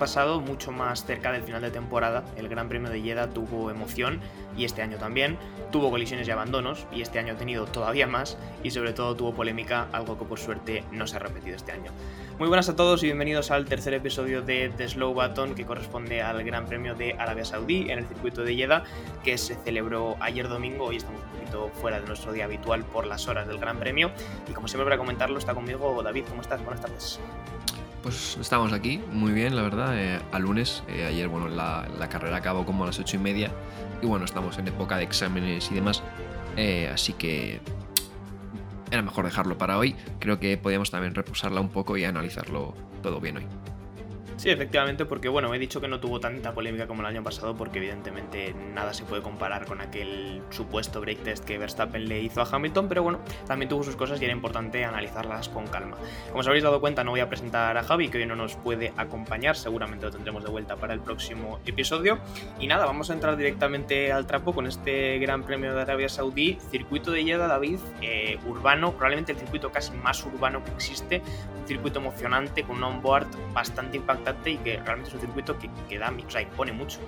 [0.00, 4.18] Pasado, mucho más cerca del final de temporada, el Gran Premio de Jeddah tuvo emoción
[4.56, 5.38] y este año también,
[5.70, 9.34] tuvo colisiones y abandonos y este año ha tenido todavía más y sobre todo tuvo
[9.34, 11.92] polémica, algo que por suerte no se ha repetido este año.
[12.38, 16.22] Muy buenas a todos y bienvenidos al tercer episodio de The Slow Button que corresponde
[16.22, 18.84] al Gran Premio de Arabia Saudí en el circuito de Jeddah
[19.22, 23.06] que se celebró ayer domingo, hoy estamos un poquito fuera de nuestro día habitual por
[23.06, 24.10] las horas del Gran Premio
[24.48, 26.64] y como siempre para comentarlo está conmigo David, ¿cómo estás?
[26.64, 27.20] Buenas tardes.
[28.02, 30.82] Pues estamos aquí, muy bien, la verdad, eh, a lunes.
[30.88, 33.52] Eh, ayer, bueno, la, carrera acabó como a las ocho y media.
[34.00, 36.02] Y bueno, estamos en época de exámenes y demás.
[36.56, 37.60] Eh, así que
[38.90, 39.96] era mejor dejarlo para hoy.
[40.18, 43.46] Creo que podíamos también reposarla un poco y analizarlo todo bien hoy.
[44.40, 47.54] Sí, efectivamente, porque bueno, he dicho que no tuvo tanta polémica como el año pasado,
[47.54, 52.40] porque evidentemente nada se puede comparar con aquel supuesto break test que Verstappen le hizo
[52.40, 55.98] a Hamilton, pero bueno, también tuvo sus cosas y era importante analizarlas con calma.
[56.28, 58.56] Como os habréis dado cuenta, no voy a presentar a Javi, que hoy no nos
[58.56, 62.18] puede acompañar, seguramente lo tendremos de vuelta para el próximo episodio.
[62.58, 66.56] Y nada, vamos a entrar directamente al trapo con este Gran Premio de Arabia Saudí,
[66.70, 71.20] circuito de Jeddah, David, eh, urbano, probablemente el circuito casi más urbano que existe,
[71.60, 75.70] un circuito emocionante con un onboard bastante impactante y que realmente es un circuito que,
[75.88, 76.98] que da, o sea, impone mucho.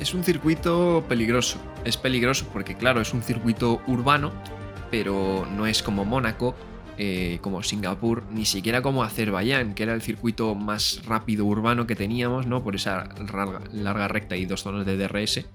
[0.00, 1.58] Es un circuito peligroso.
[1.84, 4.32] Es peligroso porque, claro, es un circuito urbano,
[4.90, 6.54] pero no es como Mónaco,
[6.96, 11.96] eh, como Singapur, ni siquiera como Azerbaiyán, que era el circuito más rápido urbano que
[11.96, 12.62] teníamos, ¿no?
[12.62, 15.46] Por esa larga, larga recta y dos zonas de DRS.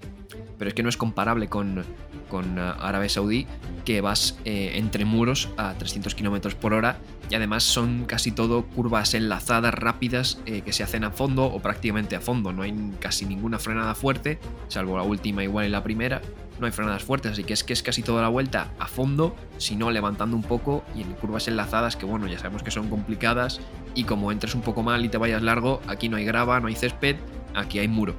[0.58, 1.84] Pero es que no es comparable con,
[2.28, 3.46] con uh, Arabia Saudí,
[3.84, 6.98] que vas eh, entre muros a 300 km por hora
[7.30, 11.60] y además son casi todo curvas enlazadas rápidas eh, que se hacen a fondo o
[11.60, 12.52] prácticamente a fondo.
[12.52, 14.38] No hay casi ninguna frenada fuerte,
[14.68, 16.22] salvo la última igual y la primera.
[16.58, 19.36] No hay frenadas fuertes, así que es que es casi toda la vuelta a fondo,
[19.58, 23.60] sino levantando un poco y en curvas enlazadas que bueno, ya sabemos que son complicadas
[23.94, 26.68] y como entres un poco mal y te vayas largo, aquí no hay grava, no
[26.68, 27.16] hay césped,
[27.54, 28.14] aquí hay muro.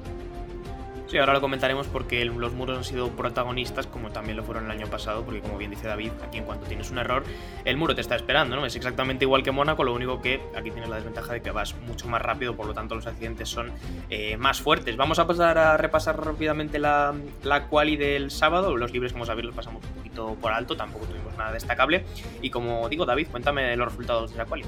[1.08, 4.70] Sí, ahora lo comentaremos porque los muros han sido protagonistas, como también lo fueron el
[4.70, 7.24] año pasado, porque como bien dice David, aquí en cuanto tienes un error,
[7.64, 8.66] el muro te está esperando, ¿no?
[8.66, 11.74] Es exactamente igual que Mónaco, lo único que aquí tienes la desventaja de que vas
[11.86, 13.72] mucho más rápido, por lo tanto los accidentes son
[14.10, 14.98] eh, más fuertes.
[14.98, 19.46] Vamos a pasar a repasar rápidamente la, la quali del sábado, los libres, como sabéis,
[19.46, 22.04] los pasamos un poquito por alto, tampoco tuvimos nada destacable.
[22.42, 24.64] Y como digo, David, cuéntame los resultados de la quali.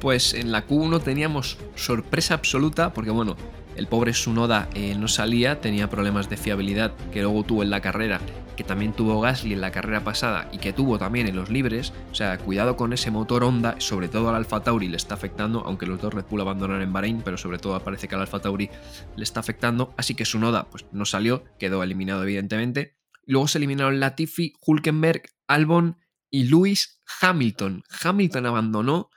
[0.00, 3.36] Pues en la Q1 teníamos sorpresa absoluta, porque bueno,
[3.76, 7.80] el pobre Sunoda eh, no salía, tenía problemas de fiabilidad que luego tuvo en la
[7.80, 8.20] carrera,
[8.56, 11.92] que también tuvo Gasly en la carrera pasada y que tuvo también en los libres.
[12.10, 15.62] O sea, cuidado con ese motor Honda, sobre todo al Alfa Tauri le está afectando,
[15.66, 18.40] aunque los dos Red Bull abandonaron en Bahrein, pero sobre todo parece que al Alfa
[18.40, 18.70] Tauri
[19.16, 19.92] le está afectando.
[19.96, 22.96] Así que Sunoda pues, no salió, quedó eliminado evidentemente.
[23.26, 25.98] Luego se eliminaron Latifi, Hulkenberg, Albon
[26.30, 27.82] y Lewis Hamilton.
[28.02, 29.10] Hamilton abandonó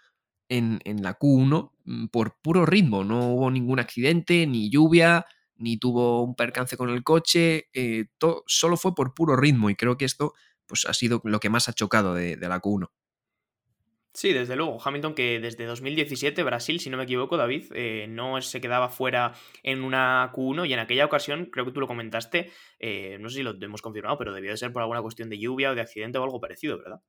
[0.50, 1.72] en, en, la Q1
[2.12, 3.04] por puro ritmo.
[3.04, 5.26] No hubo ningún accidente, ni lluvia,
[5.56, 7.70] ni tuvo un percance con el coche.
[7.74, 10.34] Eh, todo, solo fue por puro ritmo y creo que esto
[10.66, 12.90] pues, ha sido lo que más ha chocado de, de la Q1.
[14.18, 14.80] Sí, desde luego.
[14.84, 19.36] Hamilton que desde 2017, Brasil, si no me equivoco, David, eh, no se quedaba fuera
[19.62, 23.38] en una Q1 y en aquella ocasión, creo que tú lo comentaste, eh, no sé
[23.38, 25.82] si lo hemos confirmado, pero debió de ser por alguna cuestión de lluvia o de
[25.82, 27.00] accidente o algo parecido, ¿verdad?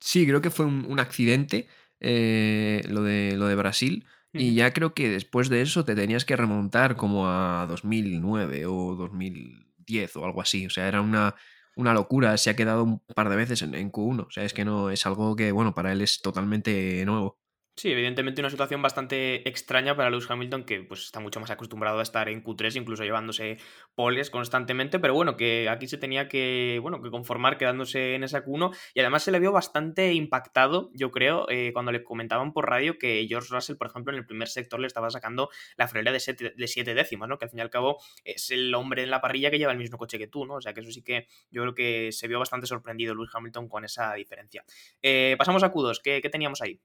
[0.00, 1.68] Sí, creo que fue un, un accidente
[2.00, 4.04] eh, lo, de, lo de Brasil.
[4.38, 8.94] Y ya creo que después de eso te tenías que remontar como a 2009 o
[8.94, 10.66] 2010 o algo así.
[10.66, 11.34] O sea, era una,
[11.76, 12.36] una locura.
[12.36, 14.26] Se ha quedado un par de veces en, en, Q1.
[14.26, 17.38] O sea, es que no es algo que, bueno, para él es totalmente nuevo.
[17.78, 21.98] Sí, evidentemente una situación bastante extraña para Lewis Hamilton, que pues está mucho más acostumbrado
[21.98, 23.58] a estar en Q3, incluso llevándose
[23.94, 28.42] poles constantemente, pero bueno, que aquí se tenía que, bueno, que conformar quedándose en esa
[28.46, 32.66] Q1, y además se le vio bastante impactado, yo creo, eh, cuando le comentaban por
[32.66, 36.12] radio que George Russell, por ejemplo, en el primer sector le estaba sacando la friolera
[36.12, 36.20] de
[36.68, 37.36] siete, décimas, ¿no?
[37.36, 39.78] Que al fin y al cabo es el hombre en la parrilla que lleva el
[39.78, 40.54] mismo coche que tú, ¿no?
[40.54, 43.68] O sea que eso sí que yo creo que se vio bastante sorprendido Lewis Hamilton
[43.68, 44.64] con esa diferencia.
[45.02, 46.80] Eh, pasamos a Q2, ¿qué, qué teníamos ahí?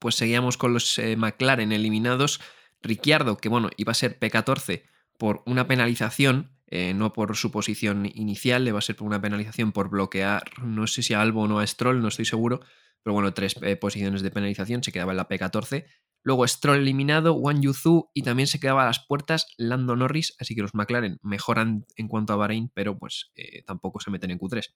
[0.00, 2.40] Pues seguíamos con los eh, McLaren eliminados.
[2.82, 4.82] Ricciardo, que bueno, iba a ser P14
[5.18, 9.20] por una penalización, eh, no por su posición inicial, le va a ser por una
[9.20, 12.60] penalización por bloquear, no sé si a Albon o a Stroll, no estoy seguro,
[13.02, 15.84] pero bueno, tres eh, posiciones de penalización, se quedaba en la P14.
[16.22, 20.54] Luego Stroll eliminado, Wang Yuzu y también se quedaba a las puertas Lando Norris, así
[20.54, 23.32] que los McLaren mejoran en cuanto a Bahrein, pero pues
[23.66, 24.70] tampoco se meten en Q3.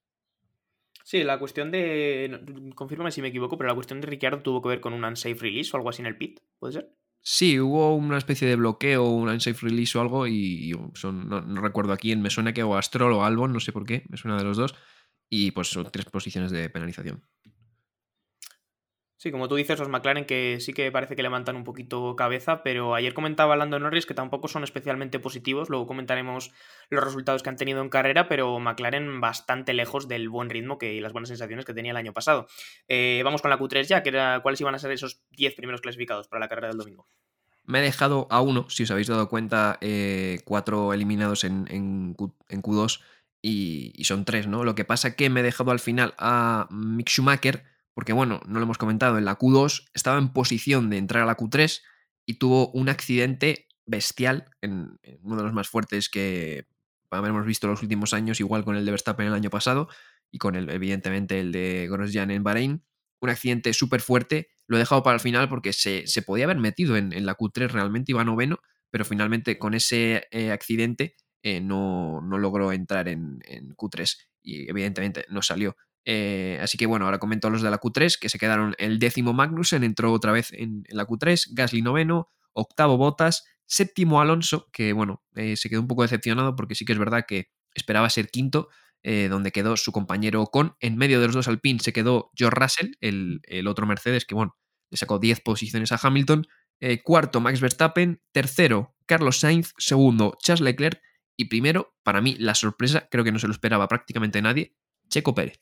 [1.05, 2.41] Sí, la cuestión de.
[2.75, 5.35] Confírmame si me equivoco, pero la cuestión de Ricciardo tuvo que ver con un unsafe
[5.35, 6.91] release o algo así en el pit, ¿puede ser?
[7.21, 11.93] Sí, hubo una especie de bloqueo, un unsafe release o algo, y, son, no, recuerdo
[11.93, 14.39] a quién, me suena que o Astrol o Albon, no sé por qué, me suena
[14.39, 14.75] de los dos,
[15.29, 17.23] y pues son tres posiciones de penalización.
[19.25, 22.63] Sí, como tú dices, los McLaren que sí que parece que levantan un poquito cabeza,
[22.63, 26.53] pero ayer comentaba Lando Norris que tampoco son especialmente positivos, luego comentaremos
[26.91, 30.93] los resultados que han tenido en carrera, pero McLaren bastante lejos del buen ritmo que,
[30.93, 32.49] y las buenas sensaciones que tenía el año pasado.
[32.87, 35.81] Eh, vamos con la Q3 ya, que era cuáles iban a ser esos 10 primeros
[35.81, 37.07] clasificados para la carrera del domingo.
[37.65, 42.13] Me he dejado a uno, si os habéis dado cuenta, eh, cuatro eliminados en, en,
[42.13, 43.03] Q, 2
[43.41, 44.65] y, y, son tres, ¿no?
[44.65, 48.59] Lo que pasa que me he dejado al final a Mick Schumacher porque bueno, no
[48.59, 51.81] lo hemos comentado, en la Q2 estaba en posición de entrar a la Q3
[52.27, 56.67] y tuvo un accidente bestial, en, uno de los más fuertes que
[57.11, 59.89] habremos visto en los últimos años, igual con el de Verstappen el año pasado
[60.31, 62.83] y con el, evidentemente el de Grosjean en Bahrein.
[63.21, 66.97] Un accidente súper fuerte, lo he dejado para el final porque se, podía haber metido
[66.97, 68.59] en, la Q3 realmente, iba noveno,
[68.91, 74.69] pero finalmente con ese eh, accidente eh, no, no, logró entrar en, en Q3 y
[74.69, 75.77] evidentemente no salió.
[76.05, 79.33] Eh, así que bueno, ahora comento los de la Q3, que se quedaron el décimo
[79.33, 85.23] Magnussen, entró otra vez en, la Q3, Gasly noveno, octavo Botas, séptimo Alonso, que bueno,
[85.35, 88.69] eh, se quedó un poco decepcionado porque sí que es verdad que esperaba ser quinto,
[89.03, 90.77] eh, donde quedó su compañero Ocon.
[90.81, 94.57] En medio de los dos Alpine se quedó George Russell, el, otro Mercedes, que bueno,
[94.91, 96.47] le sacó 10 posiciones a Hamilton.
[97.03, 98.23] cuarto, Max Verstappen.
[98.33, 99.75] Tercero, Carlos Sainz.
[99.79, 101.01] Segundo, Charles Leclerc.
[101.37, 104.77] Y primero, para mí, la sorpresa, creo que no se lo esperaba prácticamente nadie,
[105.09, 105.59] Checo Pérez.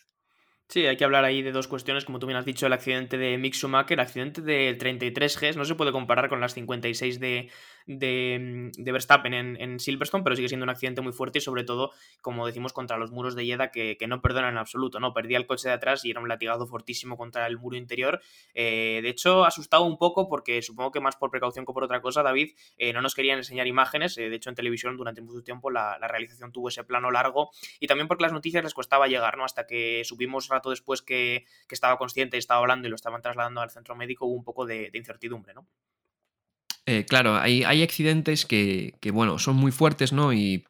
[0.73, 3.19] Sí, hay que hablar ahí de dos cuestiones, como tú bien has dicho, el accidente
[3.19, 7.51] de Mick Schumacher, el accidente del 33G, no se puede comparar con las 56 de,
[7.87, 11.93] de, de Verstappen en, Silverstone, pero sigue siendo un accidente muy fuerte y sobre todo,
[12.21, 15.15] como decimos, contra los muros de Jeddah que, no perdonan en absoluto, ¿no?
[15.15, 18.21] Perdía el coche de atrás y era un latigazo fortísimo contra el muro interior.
[18.55, 22.01] Eh, de hecho, asustado un poco porque supongo que más por precaución que por otra
[22.01, 25.43] cosa, David, eh, no nos querían enseñar imágenes, eh, de hecho en televisión durante mucho
[25.43, 27.51] tiempo la, realización tuvo ese plano largo
[27.81, 29.45] y también porque las noticias les costaba llegar, ¿no?
[29.45, 33.63] Hasta que subimos rato después que, estaba consciente y estaba hablando y lo estaban trasladando
[33.63, 35.67] al centro médico, hubo un poco de, de incertidumbre, ¿no?
[36.87, 40.33] Eh, claro, hay, hay accidentes que, bueno, son muy fuertes, ¿no?
[40.33, 40.65] Y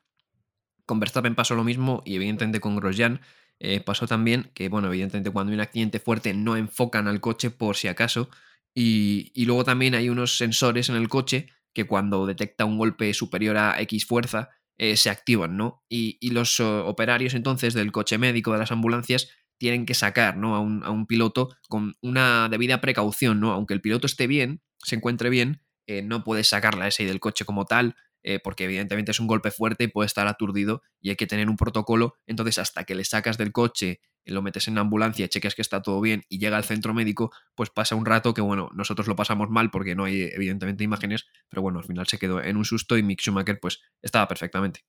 [0.85, 3.21] con Verstappen pasó lo mismo y evidentemente con Grosjean
[3.61, 7.51] eh, pasó también que, bueno, evidentemente cuando hay un accidente fuerte no enfocan al coche
[7.51, 8.29] por si acaso.
[8.75, 13.57] Y, luego también hay unos sensores en el coche que cuando detecta un golpe superior
[13.57, 15.85] a X fuerza eh, se activan, ¿no?
[15.89, 19.29] Y, los operarios entonces del coche médico, de las ambulancias,
[19.59, 20.57] tienen que sacar ¿no?
[20.57, 23.53] a, un, a un piloto con una debida precaución, ¿no?
[23.53, 27.21] Aunque el piloto esté bien, se encuentre bien, eh, no puedes sacar la SI del
[27.21, 31.11] coche como tal, eh, porque evidentemente es un golpe fuerte y puede estar aturdido y
[31.11, 32.15] hay que tener un protocolo.
[32.27, 35.83] Entonces, hasta que le sacas del coche, lo metes en la ambulancia, cheques que está
[35.83, 39.17] todo bien y llega al centro médico, pues pasa un rato que, bueno, nosotros lo
[39.17, 42.65] pasamos mal porque no hay evidentemente imágenes, pero bueno, al final se quedó en un
[42.65, 44.85] susto y Mick Schumacher pues estaba perfectamente.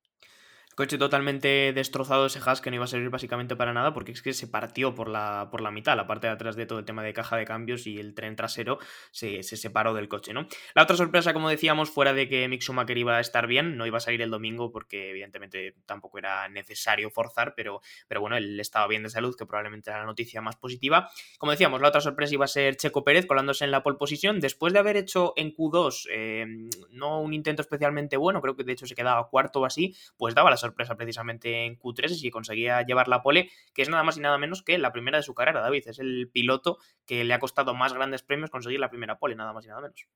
[0.76, 4.22] Coche totalmente destrozado ese hash que no iba a servir básicamente para nada porque es
[4.22, 6.86] que se partió por la, por la mitad, la parte de atrás de todo el
[6.86, 8.80] tema de caja de cambios y el tren trasero
[9.12, 10.48] se, separó del coche, ¿no?
[10.74, 13.86] La otra sorpresa, como decíamos, fuera de que Mick Schumacher iba a estar bien, no
[13.86, 18.60] iba a salir el domingo porque evidentemente tampoco era necesario forzar, pero, pero bueno, él
[18.60, 21.12] estaba bien de salud, que probablemente era la noticia más positiva.
[21.38, 24.40] Como decíamos, la otra sorpresa iba a ser Checo Pérez colándose en la pole position,
[24.40, 26.46] después de haber hecho en Q2 eh,
[26.90, 30.34] no un intento especialmente bueno, creo que de hecho se quedaba cuarto o así, pues
[30.34, 34.18] daba la sorpresa precisamente en Q3 y conseguía llevar la pole, que es nada más
[34.18, 35.84] y nada menos que la primera de su carrera, David.
[35.88, 39.54] Es el piloto que le ha costado más grandes premios conseguir la primera pole, nada
[39.54, 40.08] más y nada menos.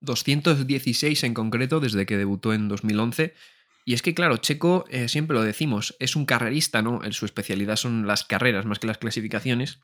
[0.00, 3.34] 216 en concreto desde que debutó en 2011.
[3.84, 7.00] Y es que, claro, Checo, eh, siempre lo decimos, es un carrerista, ¿no?
[7.12, 9.80] Su especialidad son las carreras más que las clasificaciones.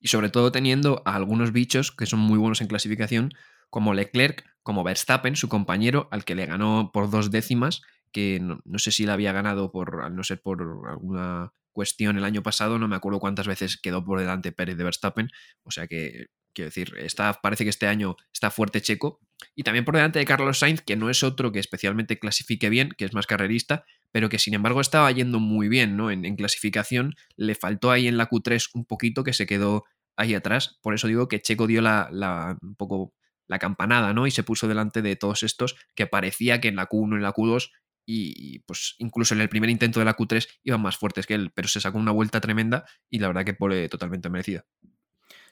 [0.00, 3.34] Y sobre todo teniendo a algunos bichos que son muy buenos en clasificación,
[3.68, 8.78] como Leclerc, como Verstappen, su compañero, al que le ganó por dos décimas, que no,
[8.78, 12.78] sé si la había ganado por, al no ser por alguna cuestión el año pasado,
[12.78, 15.30] no me acuerdo cuántas veces quedó por delante Pérez de Verstappen,
[15.62, 19.20] o sea que, quiero decir, está, parece que este año está fuerte Checo,
[19.54, 22.90] y también por delante de Carlos Sainz, que no es otro que especialmente clasifique bien,
[22.96, 26.10] que es más carrerista, pero que sin embargo estaba yendo muy bien, ¿no?
[26.10, 29.84] En, clasificación le faltó ahí en la Q3 un poquito que se quedó
[30.16, 33.14] ahí atrás, por eso digo que Checo dio la, la un poco
[33.46, 34.26] la campanada, ¿no?
[34.26, 37.22] Y se puso delante de todos estos que parecía que en la Q1 y en
[37.22, 37.70] la Q2
[38.12, 41.52] y pues incluso en el primer intento de la Q3 iban más fuertes que él,
[41.54, 44.64] pero se sacó una vuelta tremenda y la verdad que pole totalmente merecida.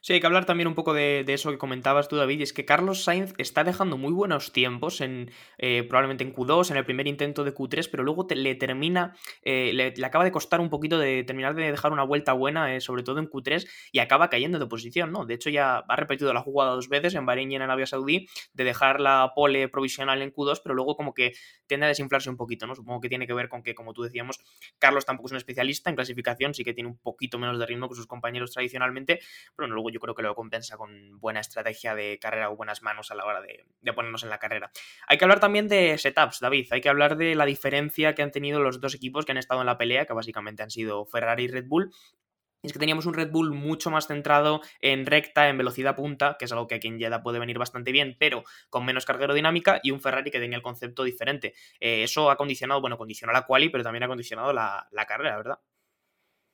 [0.00, 2.52] Sí, hay que hablar también un poco de, eso que comentabas tú, David, y es
[2.52, 6.84] que Carlos Sainz está dejando muy buenos tiempos, en eh, probablemente en Q2, en el
[6.84, 10.98] primer intento de Q3, pero luego le termina, eh, le, acaba de costar un poquito
[10.98, 14.58] de terminar de dejar una vuelta buena, eh, sobre todo en Q3, y acaba cayendo
[14.58, 15.26] de posición, ¿no?
[15.26, 18.28] De hecho, ya ha repetido la jugada dos veces en Bahrein y en Arabia Saudí,
[18.52, 21.32] de dejar la pole provisional en Q2, pero luego como que
[21.66, 22.74] tiende a desinflarse un poquito, ¿no?
[22.74, 24.38] Supongo que tiene que ver con que, como tú decíamos,
[24.78, 27.88] Carlos tampoco es un especialista en clasificación, sí que tiene un poquito menos de ritmo
[27.88, 29.20] que sus compañeros tradicionalmente,
[29.56, 33.10] pero luego yo creo que lo compensa con buena estrategia de carrera o buenas manos
[33.10, 34.70] a la hora de, ponernos en la carrera.
[35.06, 36.68] Hay que hablar también de setups, David.
[36.70, 39.60] Hay que hablar de la diferencia que han tenido los dos equipos que han estado
[39.60, 41.90] en la pelea, que básicamente han sido Ferrari y Red Bull
[42.62, 46.44] es que teníamos un Red Bull mucho más centrado en recta, en velocidad punta, que
[46.44, 49.80] es algo que aquí en Jeddah puede venir bastante bien, pero con menos carga aerodinámica,
[49.82, 51.54] y un Ferrari que tenía el concepto diferente.
[51.78, 55.36] Eh, eso ha condicionado, bueno, condicionó la quali, pero también ha condicionado la, la carrera,
[55.36, 55.58] ¿verdad?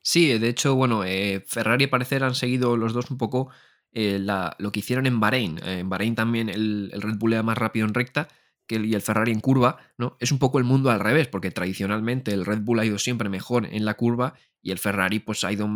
[0.06, 3.48] Sí, de hecho, bueno, eh, Ferrari y parecer han seguido los dos un poco
[3.90, 4.18] eh,
[4.58, 5.58] lo que hicieron en Bahrein.
[5.64, 8.28] Eh, en Bahrein también el, Red Bull era más rápido en recta
[8.66, 10.18] que el, y el Ferrari en curva, ¿no?
[10.20, 13.30] Es un poco el mundo al revés, porque tradicionalmente el Red Bull ha ido siempre
[13.30, 15.66] mejor en la curva y el Ferrari pues ha ido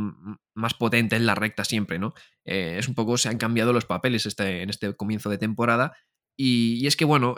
[0.55, 2.15] más potente en la recta siempre, ¿no?
[2.45, 5.93] es un poco, se han cambiado los papeles este, en este comienzo de temporada
[6.37, 7.37] y, es que, bueno,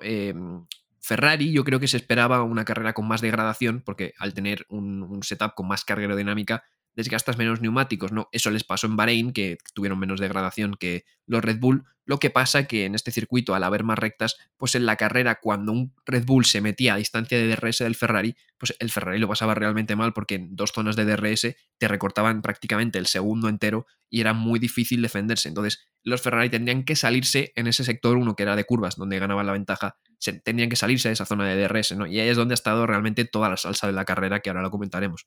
[1.00, 5.02] Ferrari yo creo que se esperaba una carrera con más degradación, porque al tener un,
[5.02, 6.62] un setup con más carga aerodinámica,
[6.94, 8.28] desgastas menos neumáticos, ¿no?
[8.32, 11.84] Eso les pasó en Bahrein, que tuvieron menos degradación que los Red Bull.
[12.04, 15.38] Lo que pasa que en este circuito, al haber más rectas, pues en la carrera,
[15.40, 19.18] cuando un Red Bull se metía a distancia de DRS del Ferrari, pues el Ferrari
[19.18, 23.48] lo pasaba realmente mal porque en dos zonas de DRS te recortaban prácticamente el segundo
[23.48, 25.48] entero y era muy difícil defenderse.
[25.48, 29.18] Entonces, los Ferrari tendrían que salirse en ese sector uno que era de curvas, donde
[29.18, 32.06] ganaban la ventaja, se, tenían que salirse de esa zona de DRS, ¿no?
[32.06, 34.62] Y ahí es donde ha estado realmente toda la salsa de la carrera, que ahora
[34.62, 35.26] lo comentaremos.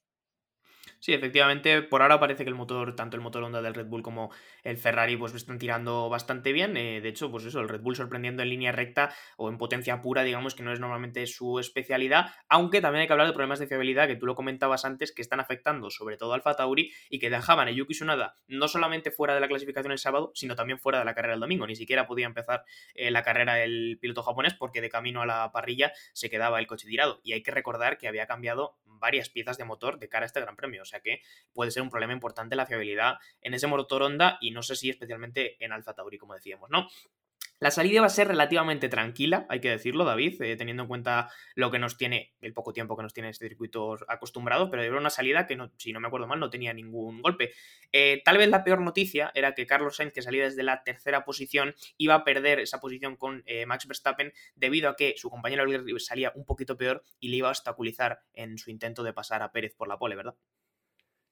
[1.03, 4.01] Sí, efectivamente, por ahora parece que el motor, tanto el motor Honda del Red Bull
[4.01, 4.31] como
[4.63, 6.77] el Ferrari, pues están tirando bastante bien.
[6.77, 9.99] Eh, de hecho, pues eso, el Red Bull sorprendiendo en línea recta o en potencia
[9.99, 12.33] pura, digamos, que no es normalmente su especialidad.
[12.47, 15.21] Aunque también hay que hablar de problemas de fiabilidad, que tú lo comentabas antes, que
[15.21, 19.33] están afectando sobre todo al Tauri y que dejaban a Yuki Tsunoda no solamente fuera
[19.33, 21.67] de la clasificación el sábado, sino también fuera de la carrera el domingo.
[21.67, 25.51] Ni siquiera podía empezar eh, la carrera el piloto japonés porque de camino a la
[25.51, 27.19] parrilla se quedaba el coche tirado.
[27.25, 30.39] Y hay que recordar que había cambiado varias piezas de motor de cara a este
[30.39, 31.21] Gran Premio, que
[31.53, 34.89] puede ser un problema importante la fiabilidad en ese motor Honda y no sé si
[34.89, 36.87] especialmente en Alfa Tauri, como decíamos, ¿no?
[37.63, 41.29] La salida va a ser relativamente tranquila, hay que decirlo, David, eh, teniendo en cuenta
[41.55, 44.97] lo que nos tiene, el poco tiempo que nos tiene este circuito acostumbrado, pero era
[44.97, 47.53] una salida que, no, si no me acuerdo mal, no tenía ningún golpe.
[47.93, 51.23] Eh, tal vez la peor noticia era que Carlos Sainz, que salía desde la tercera
[51.23, 55.63] posición, iba a perder esa posición con eh, Max Verstappen debido a que su compañero
[55.99, 59.53] salía un poquito peor y le iba a obstaculizar en su intento de pasar a
[59.53, 60.35] Pérez por la pole, ¿verdad?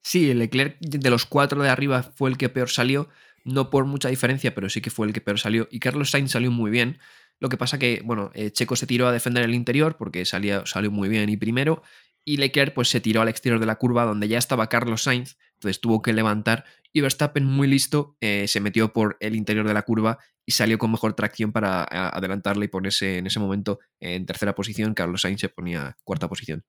[0.02, 3.08] Sí, el Leclerc de los cuatro de arriba fue el que peor salió,
[3.44, 5.68] no por mucha diferencia, pero sí que fue el que peor salió.
[5.70, 6.98] Y Carlos Sainz salió muy bien.
[7.38, 10.64] Lo que pasa que, bueno, eh, Checo se tiró a defender el interior porque salía,
[10.66, 11.82] salió muy bien y primero.
[12.24, 15.36] Y Leclerc pues se tiró al exterior de la curva donde ya estaba Carlos Sainz,
[15.54, 16.64] entonces tuvo que levantar.
[16.92, 20.78] Y Verstappen, muy listo, eh, se metió por el interior de la curva y salió
[20.78, 24.94] con mejor tracción para adelantarle y ponerse en ese momento en tercera posición.
[24.94, 26.64] Carlos Sainz se ponía cuarta posición.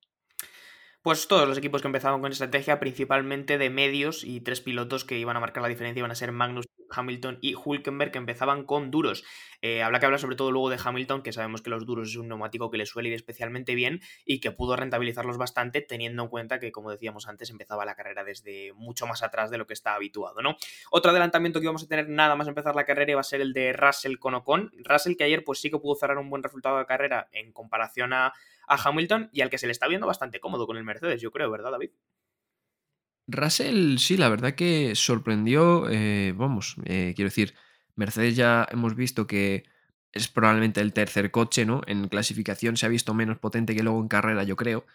[1.03, 5.17] Pues todos los equipos que empezaban con estrategia, principalmente de medios y tres pilotos que
[5.17, 8.89] iban a marcar la diferencia, iban a ser Magnus, Hamilton y Hulkenberg, que empezaban con
[8.89, 9.25] duros.
[9.61, 12.15] Eh, habla que hablar sobre todo luego de Hamilton, que sabemos que los duros es
[12.15, 16.29] un neumático que le suele ir especialmente bien y que pudo rentabilizarlos bastante, teniendo en
[16.29, 19.73] cuenta que, como decíamos antes, empezaba la carrera desde mucho más atrás de lo que
[19.73, 20.55] está habituado, ¿no?
[20.89, 23.51] Otro adelantamiento que íbamos a tener nada más empezar la carrera iba a ser el
[23.51, 24.71] de Russell con Ocon.
[24.85, 28.13] Russell que ayer pues sí que pudo cerrar un buen resultado de carrera en comparación
[28.13, 28.31] a
[28.67, 31.31] a Hamilton y al que se le está viendo bastante cómodo con el Mercedes, yo
[31.31, 31.91] creo, ¿verdad, David?
[33.27, 37.53] Russell, sí, la verdad que sorprendió, eh, vamos, eh, quiero decir,
[37.95, 39.63] Mercedes ya hemos visto que
[40.11, 41.81] es probablemente el tercer coche, ¿no?
[41.87, 44.85] En clasificación se ha visto menos potente que luego en carrera, yo creo,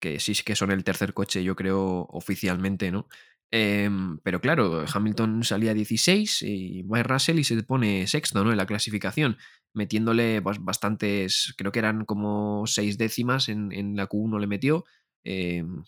[0.00, 3.06] que sí que son el tercer coche, yo creo, oficialmente, ¿no?
[3.56, 8.50] Em, pero claro, Hamilton salía 16 y va Russell y se pone sexto ¿no?
[8.50, 9.38] en la clasificación,
[9.72, 14.84] metiéndole bastantes, creo que eran como seis décimas en, la Q1 le metió.
[15.22, 15.84] Em,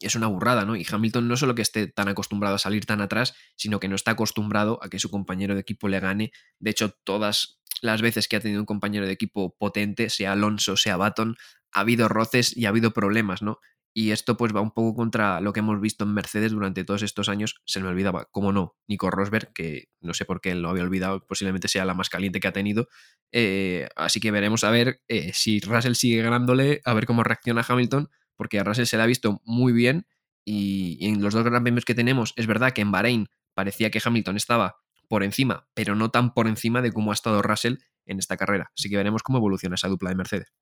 [0.00, 0.74] es una burrada, ¿no?
[0.74, 3.94] Y Hamilton no solo que esté tan acostumbrado a salir tan atrás, sino que no
[3.94, 6.32] está acostumbrado a que su compañero de equipo le gane.
[6.58, 10.76] De hecho, todas las veces que ha tenido un compañero de equipo potente, sea Alonso,
[10.76, 11.36] sea Baton,
[11.70, 13.60] ha habido roces y ha habido problemas, ¿no?
[13.98, 17.00] Y esto pues va un poco contra lo que hemos visto en Mercedes durante todos
[17.00, 17.62] estos años.
[17.64, 21.26] Se me olvidaba, cómo no, Nico Rosberg, que no sé por qué lo había olvidado,
[21.26, 22.88] posiblemente sea la más caliente que ha tenido.
[23.32, 27.64] Eh, así que veremos a ver eh, si Russell sigue ganándole, a ver cómo reacciona
[27.66, 30.06] Hamilton, porque a Russell se le ha visto muy bien
[30.44, 34.02] y, en los dos grandes premios que tenemos, es verdad que en Bahrein parecía que
[34.04, 34.76] Hamilton estaba
[35.08, 38.70] por encima, pero no tan por encima de cómo ha estado Russell en esta carrera.
[38.76, 40.52] Así que veremos cómo evoluciona esa dupla de Mercedes.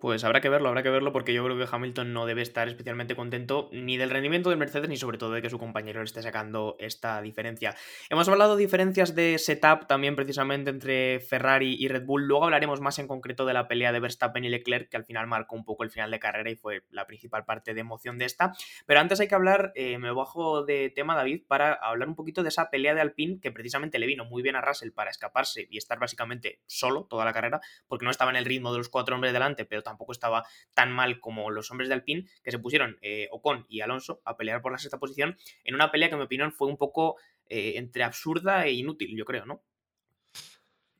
[0.00, 2.68] Pues habrá que verlo, habrá que verlo porque yo creo que Hamilton no debe estar
[2.68, 6.04] especialmente contento ni del rendimiento del Mercedes ni sobre todo de que su compañero le
[6.04, 7.74] esté sacando esta diferencia.
[8.08, 12.26] Hemos hablado de diferencias de setup también precisamente entre Ferrari y Red Bull.
[12.26, 15.26] Luego hablaremos más en concreto de la pelea de Verstappen y Leclerc que al final
[15.26, 18.26] marcó un poco el final de carrera y fue la principal parte de emoción de
[18.26, 18.52] esta.
[18.86, 22.44] Pero antes hay que hablar, eh, me bajo de tema David para hablar un poquito
[22.44, 25.66] de esa pelea de Alpine que precisamente le vino muy bien a Russell para escaparse
[25.70, 28.88] y estar básicamente solo toda la carrera porque no estaba en el ritmo de los
[28.88, 32.58] cuatro hombres delante pero tampoco estaba tan mal como los hombres de Alpine, que se
[32.58, 36.14] pusieron eh, Ocon y Alonso a pelear por la sexta posición, en una pelea que
[36.14, 37.16] en mi opinión fue un poco
[37.48, 39.62] eh, entre absurda e inútil, yo creo, ¿no?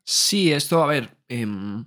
[0.04, 1.84] Sí, esto, a ver, em,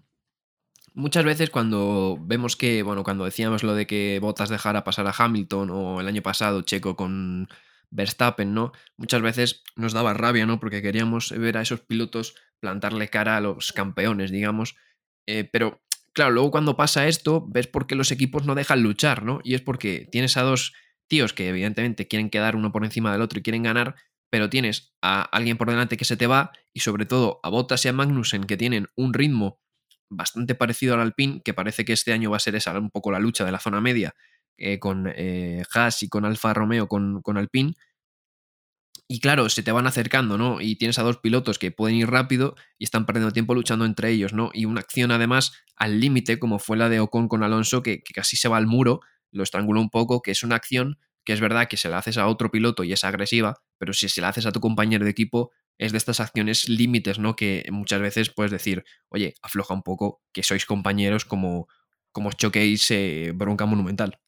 [0.94, 5.16] muchas veces cuando vemos que, bueno, cuando decíamos lo de que Bottas dejara pasar a
[5.18, 7.48] Hamilton o el año pasado Checo con
[7.90, 8.72] Verstappen, ¿no?
[8.98, 10.60] Muchas veces nos daba rabia, ¿no?
[10.60, 14.76] Porque queríamos ver a esos pilotos plantarle cara a los campeones, digamos.
[15.28, 15.82] Eh, pero
[16.14, 19.40] Claro, luego cuando pasa esto, ves por qué los equipos no dejan luchar, ¿no?
[19.44, 20.74] Y es porque tienes a dos
[21.08, 23.96] tíos que evidentemente quieren quedar uno por encima del otro y quieren ganar,
[24.30, 27.86] pero tienes a alguien por delante que se te va y sobre todo a Bottas
[27.86, 29.60] y a Magnussen que tienen un ritmo
[30.10, 33.12] bastante parecido al Alpine, que parece que este año va a ser esa un poco
[33.12, 34.14] la lucha de la zona media
[34.58, 37.74] eh, con eh, Haas y con Alfa Romeo con, con Alpine,
[39.12, 40.62] y claro, se te van acercando, ¿no?
[40.62, 44.10] Y tienes a dos pilotos que pueden ir rápido y están perdiendo tiempo luchando entre
[44.10, 44.52] ellos, ¿no?
[44.54, 48.38] Y una acción además al límite, como fue la de Ocon con Alonso, que, casi
[48.38, 51.68] se va al muro, lo estrangula un poco, que es una acción que es verdad
[51.68, 54.46] que se la haces a otro piloto y es agresiva, pero si se la haces
[54.46, 57.36] a tu compañero de equipo, es de estas acciones límites, ¿no?
[57.36, 61.68] Que muchas veces puedes decir, oye, afloja un poco, que sois compañeros como,
[62.14, 64.22] como choquéis eh, bronca monumental.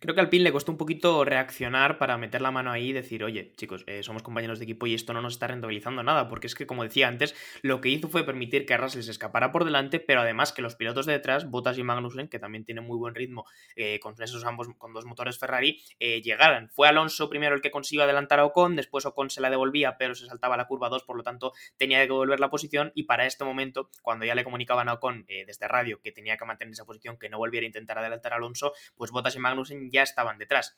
[0.00, 2.92] Creo que al PIN le costó un poquito reaccionar para meter la mano ahí y
[2.92, 6.28] decir, oye, chicos, eh, somos compañeros de equipo y esto no nos está rentabilizando nada,
[6.28, 9.50] porque es que, como decía antes, lo que hizo fue permitir que Russell se escapara
[9.50, 12.84] por delante, pero además que los pilotos de detrás, Bottas y Magnussen, que también tienen
[12.84, 16.68] muy buen ritmo eh, con esos ambos, con dos motores Ferrari, eh, llegaran.
[16.68, 20.14] Fue Alonso primero el que consiguió adelantar a Ocon, después Ocon se la devolvía, pero
[20.14, 23.26] se saltaba la curva 2, por lo tanto tenía que devolver la posición y para
[23.26, 26.84] este momento, cuando ya le comunicaban a Ocon desde radio que tenía que mantener esa
[26.84, 30.38] posición, que no volviera a intentar adelantar a Alonso, pues Bottas y Magnussen ya estaban
[30.38, 30.74] detrás.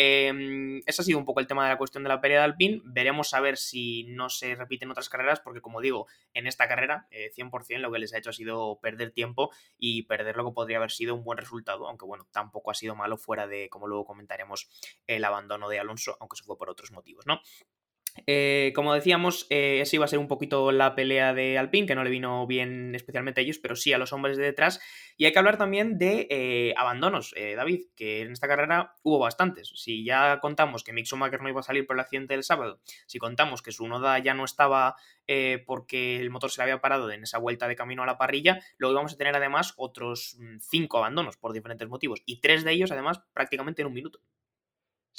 [0.00, 2.44] Eh, ese ha sido un poco el tema de la cuestión de la pelea de
[2.44, 2.80] Alpine.
[2.84, 7.08] Veremos a ver si no se repiten otras carreras, porque como digo, en esta carrera,
[7.10, 10.54] 100% eh, lo que les ha hecho ha sido perder tiempo y perder lo que
[10.54, 13.88] podría haber sido un buen resultado, aunque bueno, tampoco ha sido malo fuera de, como
[13.88, 14.68] luego comentaremos,
[15.08, 17.40] el abandono de Alonso, aunque se fue por otros motivos, ¿no?
[18.26, 21.94] Eh, como decíamos, eh, esa iba a ser un poquito la pelea de Alpine, que
[21.94, 24.80] no le vino bien especialmente a ellos, pero sí a los hombres de detrás.
[25.16, 29.72] Y hay que hablar también de eh, abandonos, David, que en esta carrera hubo bastantes.
[29.74, 32.80] Si ya contamos que Mick Schumacher no iba a salir por el accidente del sábado,
[33.06, 34.96] si contamos que su noda ya no estaba
[35.66, 38.60] porque el motor se le había parado en esa vuelta de camino a la parrilla,
[38.78, 42.72] luego íbamos a tener además otros mm, cinco abandonos por diferentes motivos, y tres de
[42.72, 44.20] ellos además prácticamente en un minuto.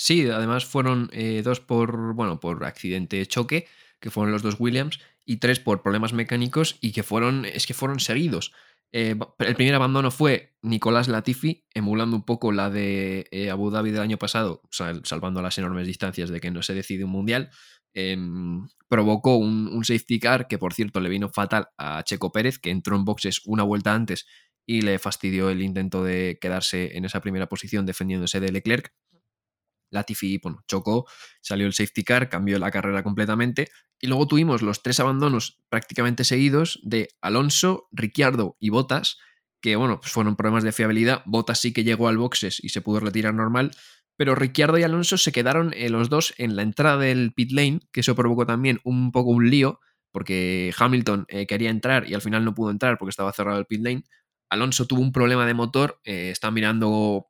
[0.02, 3.68] Sí, además fueron eh, dos por, bueno, por accidente choque,
[4.00, 7.74] que fueron los dos Williams, y tres por problemas mecánicos y que fueron, es que
[7.74, 8.54] fueron seguidos.
[8.94, 13.92] Eh, el primer abandono fue Nicolás Latifi, emulando un poco la de eh, Abu Dhabi
[13.92, 17.50] del año pasado, salvando las enormes distancias de que no se decide un mundial.
[17.94, 22.58] Em, provocó un, un, safety car que, por cierto, le vino fatal a Checo Pérez,
[22.58, 24.28] que entró en boxes una vuelta antes
[24.66, 28.94] y le fastidió el intento de quedarse en esa primera posición defendiéndose de Leclerc.
[29.92, 31.08] Latifi bueno, chocó,
[31.42, 33.70] salió el safety car, cambió la carrera completamente.
[34.00, 39.18] Y luego tuvimos los tres abandonos prácticamente seguidos de Alonso, Ricciardo y Botas,
[39.62, 41.22] que bueno, pues fueron problemas de fiabilidad.
[41.26, 43.72] Botas sí que llegó al boxes y se pudo retirar normal,
[44.16, 47.80] pero Ricciardo y Alonso se quedaron eh, los dos en la entrada del pit lane,
[47.92, 49.80] que eso provocó también un poco un lío,
[50.12, 53.66] porque Hamilton eh, quería entrar y al final no pudo entrar porque estaba cerrado el
[53.66, 54.04] pit lane.
[54.50, 57.28] Alonso tuvo un problema de motor, eh, está mirando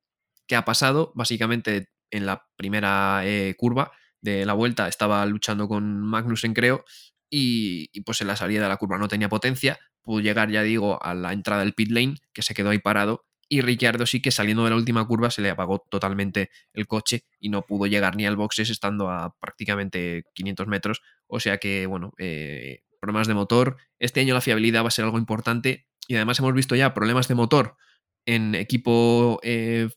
[0.47, 1.11] qué ha pasado.
[1.15, 3.91] Básicamente en la primera eh, curva
[4.21, 6.83] de la vuelta estaba luchando con Magnussen, creo,
[7.29, 11.01] y, pues en la salida de la curva no tenía potencia, pudo llegar, ya digo,
[11.03, 14.31] a la entrada del pit lane, que se quedó ahí parado, y Ricciardo sí que
[14.31, 18.15] saliendo de la última curva se le apagó totalmente el coche y no pudo llegar
[18.15, 23.33] ni al boxes estando a prácticamente 500 metros, o sea que, bueno, eh, problemas de
[23.33, 26.93] motor, este año la fiabilidad va a ser algo importante, y además hemos visto ya
[26.93, 27.77] problemas de motor
[28.25, 29.89] en equipo, eh,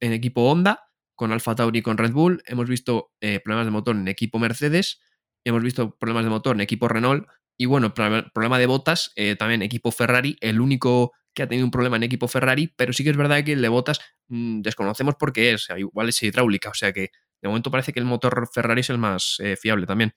[0.00, 0.89] en equipo Honda,
[1.20, 5.02] con Alfa Tauri con Red Bull, hemos visto eh, problemas de motor en equipo Mercedes,
[5.44, 7.28] hemos visto problemas de motor en equipo Renault
[7.58, 11.70] y bueno, problema de botas eh, también equipo Ferrari, el único que ha tenido un
[11.70, 15.16] problema en equipo Ferrari, pero sí que es verdad que el de botas mm, desconocemos
[15.16, 17.10] por qué es, igual es hidráulica, o sea que
[17.42, 20.14] de momento parece que el motor Ferrari es el más eh, fiable también.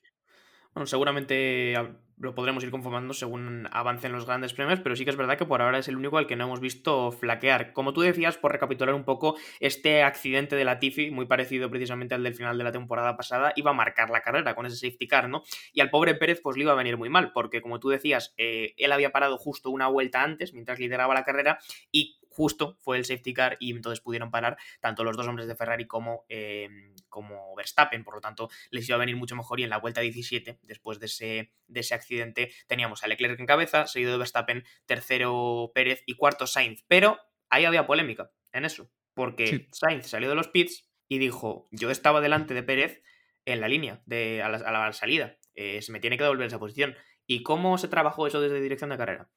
[0.73, 1.75] Bueno, seguramente
[2.23, 5.45] lo podremos ir conformando según avancen los grandes premios, pero sí que es verdad que
[5.45, 7.73] por ahora es el único al que no hemos visto flaquear.
[7.73, 12.15] Como tú decías, por recapitular un poco, este accidente de la Tiffy, muy parecido precisamente
[12.15, 15.07] al del final de la temporada pasada, iba a marcar la carrera con ese safety
[15.07, 15.43] car, ¿no?
[15.73, 18.33] Y al pobre Pérez pues le iba a venir muy mal, porque como tú decías,
[18.38, 21.59] eh, él había parado justo una vuelta antes, mientras lideraba la carrera,
[21.91, 25.56] y justo fue el safety car y entonces pudieron parar tanto los dos hombres de
[25.56, 26.67] Ferrari como, eh,
[27.10, 30.02] como Verstappen, por lo tanto les iba a venir mucho mejor y en la vuelta
[30.02, 34.63] 17, después de ese, de ese accidente, teníamos a Leclerc en cabeza, seguido de Verstappen,
[34.86, 37.19] tercero Pérez y cuarto Sainz, pero
[37.50, 42.22] ahí había polémica en eso, porque Sainz salió de los pits y dijo, yo estaba
[42.22, 43.04] delante de Pérez
[43.46, 46.96] en la línea, de, a, la, salida, eh, se me tiene que devolver esa posición.
[47.26, 49.30] ¿Y cómo se trabajó eso desde dirección de carrera?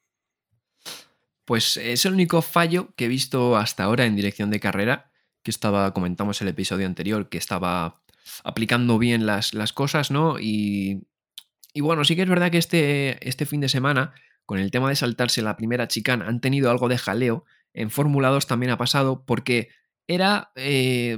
[1.47, 5.13] Pues es el único fallo que he visto hasta ahora en dirección de carrera,
[5.45, 8.03] que estaba, comentamos el episodio anterior, que estaba
[8.43, 10.41] aplicando bien las, las cosas, ¿no?
[10.41, 11.07] Y,
[11.73, 14.13] y, bueno, sí que es verdad que este, este fin de semana,
[14.45, 17.45] con el tema de saltarse la primera chicana, han tenido algo de jaleo.
[17.73, 19.69] En Fórmula 2 también ha pasado porque
[20.09, 21.17] era, eh,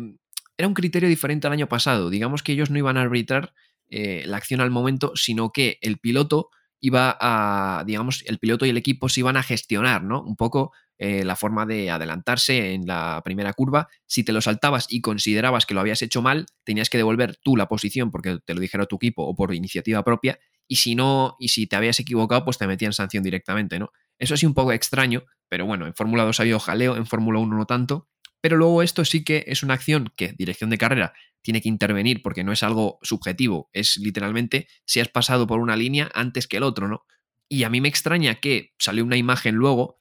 [0.58, 2.10] era un criterio diferente al año pasado.
[2.10, 3.54] Digamos que ellos no iban a arbitrar
[3.88, 8.70] eh, la acción al momento, sino que el piloto iba a, digamos, el piloto y
[8.70, 10.22] el equipo se iban a gestionar, ¿no?
[10.22, 13.88] Un poco eh, la forma de adelantarse en la primera curva.
[14.06, 17.56] Si te lo saltabas y considerabas que lo habías hecho mal, tenías que devolver tú
[17.56, 20.38] la posición porque te lo dijera tu equipo o por iniciativa propia.
[20.66, 23.90] Y si no, y si te habías equivocado, pues te metían sanción directamente, ¿no?
[24.18, 27.38] Eso sí un poco extraño, pero bueno, en Fórmula 2 ha habido jaleo, en Fórmula
[27.38, 28.08] 1 no tanto.
[28.40, 32.22] Pero luego esto sí que es una acción que dirección de carrera tiene que intervenir
[32.22, 36.58] porque no es algo subjetivo, es literalmente si has pasado por una línea antes que
[36.58, 37.04] el otro, ¿no?
[37.48, 40.00] Y a mí me extraña que salió una imagen luego,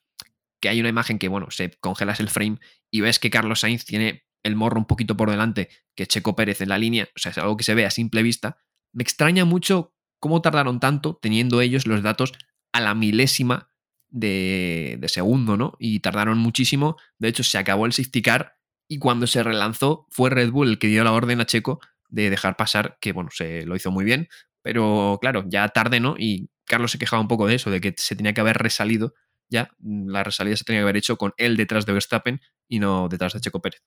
[0.59, 2.59] que hay una imagen que, bueno, se congelas el frame
[2.91, 6.61] y ves que Carlos Sainz tiene el morro un poquito por delante que Checo Pérez
[6.61, 8.57] en la línea, o sea, es algo que se ve a simple vista.
[8.91, 12.33] Me extraña mucho cómo tardaron tanto teniendo ellos los datos
[12.73, 13.71] a la milésima
[14.09, 15.75] de, segundo, ¿no?
[15.79, 16.97] Y tardaron muchísimo.
[17.19, 20.79] De hecho, se acabó el safety car y cuando se relanzó fue Red Bull el
[20.79, 24.05] que dio la orden a Checo de dejar pasar, que bueno, se lo hizo muy
[24.05, 24.29] bien,
[24.61, 26.15] pero claro, ya tarde, ¿no?
[26.17, 29.13] Y Carlos se quejaba un poco de eso, de que se tenía que haber resalido
[29.49, 33.07] ya, la resalida se tenía que haber hecho con él detrás de Verstappen y no
[33.09, 33.81] detrás de Checo Pérez.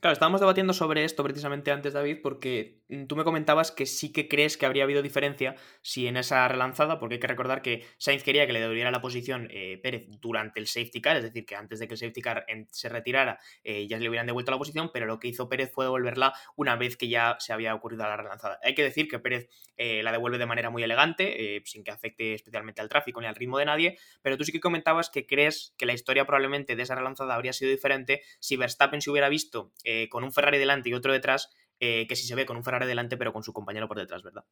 [0.00, 4.12] Claro, estábamos debatiendo sobre esto precisamente antes, David, porque mm, tú me comentabas que sí
[4.12, 7.86] que crees que habría habido diferencia si en esa relanzada, porque hay que recordar que
[7.96, 11.46] Sainz quería que le devolviera la posición eh, Pérez durante el safety car, es decir,
[11.46, 14.58] que antes de que el safety car se retirara eh, ya le hubieran devuelto la
[14.58, 18.04] posición, pero lo que hizo Pérez fue devolverla una vez que ya se había ocurrido
[18.04, 18.60] la relanzada.
[18.62, 22.34] Hay que decir que Pérez eh, la devuelve de manera muy elegante, sin que afecte
[22.34, 25.74] especialmente al tráfico ni al ritmo de nadie, pero tú sí que comentabas que crees
[25.78, 29.72] que la historia probablemente de esa relanzada habría sido diferente si Verstappen se hubiera visto
[29.88, 32.64] eh, con un Ferrari delante y otro detrás, eh, que si se ve con un
[32.64, 34.44] Ferrari delante pero con su compañero por detrás, ¿verdad?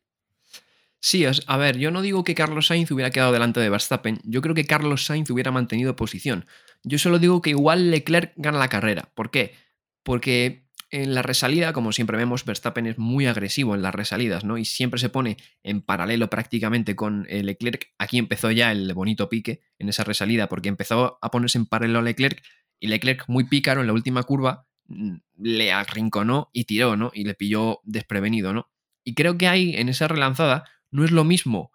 [1.00, 4.40] Sí, a ver, yo no digo que Carlos Sainz hubiera quedado delante de Verstappen, yo
[4.42, 6.46] creo que Carlos Sainz hubiera mantenido posición.
[6.84, 9.10] Yo solo digo que igual Leclerc gana la carrera.
[9.14, 9.56] ¿Por qué?
[10.04, 14.56] Porque en la resalida, como siempre vemos, Verstappen es muy agresivo en las resalidas, ¿no?
[14.56, 17.92] Y siempre se pone en paralelo prácticamente con Leclerc.
[17.98, 21.98] Aquí empezó ya el bonito pique en esa resalida, porque empezó a ponerse en paralelo
[21.98, 22.40] a Leclerc
[22.78, 27.10] y Leclerc muy pícaro en la última curva le arrinconó y tiró, ¿no?
[27.14, 28.70] Y le pilló desprevenido, ¿no?
[29.04, 31.72] Y creo que ahí, en esa relanzada, no es lo mismo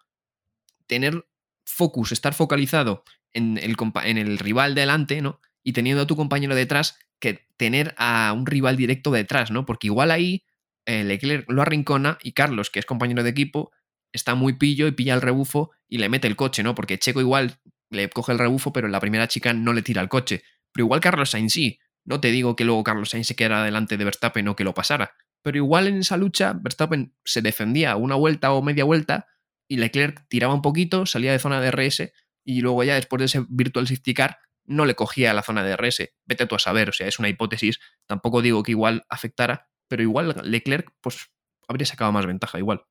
[0.86, 1.26] tener
[1.64, 5.40] focus, estar focalizado en el, en el rival delante, ¿no?
[5.62, 9.66] Y teniendo a tu compañero detrás, que tener a un rival directo detrás, ¿no?
[9.66, 10.44] Porque igual ahí
[10.86, 13.70] eh, Leclerc lo arrincona y Carlos, que es compañero de equipo,
[14.12, 16.74] está muy pillo y pilla el rebufo y le mete el coche, ¿no?
[16.74, 20.08] Porque Checo igual le coge el rebufo, pero la primera chica no le tira el
[20.08, 20.42] coche.
[20.72, 21.78] Pero igual Carlos Sainz sí,
[22.10, 24.74] no te digo que luego Carlos Sainz se quedara delante de Verstappen o que lo
[24.74, 29.28] pasara, pero igual en esa lucha Verstappen se defendía una vuelta o media vuelta
[29.68, 32.12] y Leclerc tiraba un poquito, salía de zona de RS
[32.44, 35.76] y luego ya después de ese virtual safety car no le cogía la zona de
[35.76, 36.12] RS.
[36.26, 40.02] Vete tú a saber, o sea, es una hipótesis, tampoco digo que igual afectara, pero
[40.02, 41.30] igual Leclerc pues
[41.68, 42.82] habría sacado más ventaja igual.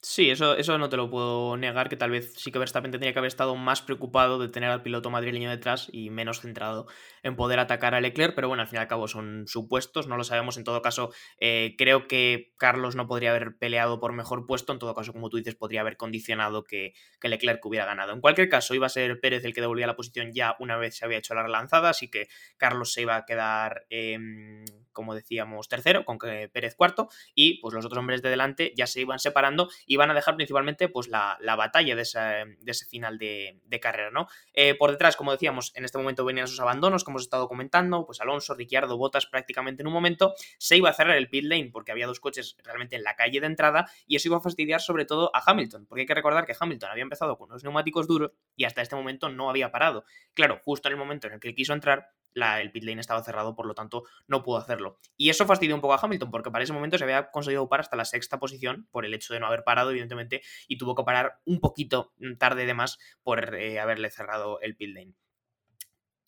[0.00, 3.12] Sí, eso, eso no te lo puedo negar, que tal vez sí que Verstappen tendría
[3.12, 6.86] que haber estado más preocupado de tener al piloto madrileño detrás y menos centrado
[7.24, 10.16] en poder atacar a Leclerc, pero bueno, al fin y al cabo son supuestos, no
[10.16, 10.56] lo sabemos.
[10.56, 14.78] En todo caso, eh, creo que Carlos no podría haber peleado por mejor puesto, en
[14.78, 18.12] todo caso, como tú dices, podría haber condicionado que, que Leclerc hubiera ganado.
[18.12, 20.96] En cualquier caso, iba a ser Pérez el que devolvía la posición ya una vez
[20.96, 23.84] se había hecho la relanzada, así que Carlos se iba a quedar...
[23.90, 24.64] Em,
[24.98, 29.00] como decíamos, tercero, con Pérez cuarto, y pues los otros hombres de delante ya se
[29.00, 34.10] iban separando y van a dejar principalmente pues la, batalla de, ese final de, carrera,
[34.10, 34.26] ¿no?
[34.54, 38.04] Eh, por detrás, como decíamos, en este momento venían esos abandonos, como hemos estado comentando,
[38.06, 41.70] pues Alonso, Ricciardo, Botas prácticamente en un momento, se iba a cerrar el pit lane
[41.72, 44.80] porque había dos coches realmente en la calle de entrada y eso iba a fastidiar
[44.80, 48.08] sobre todo a Hamilton, porque hay que recordar que Hamilton había empezado con unos neumáticos
[48.08, 50.04] duros y hasta este momento no había parado.
[50.34, 53.54] Claro, justo en el momento en el que quiso entrar, el pit lane estaba cerrado,
[53.54, 54.98] por lo tanto no pudo hacerlo.
[55.16, 57.84] Y eso fastidió un poco a Hamilton, porque para ese momento se había conseguido parar
[57.84, 61.04] hasta la sexta posición por el hecho de no haber parado, evidentemente, y tuvo que
[61.04, 65.27] parar un poquito tarde de más por eh, haberle cerrado el pit lane.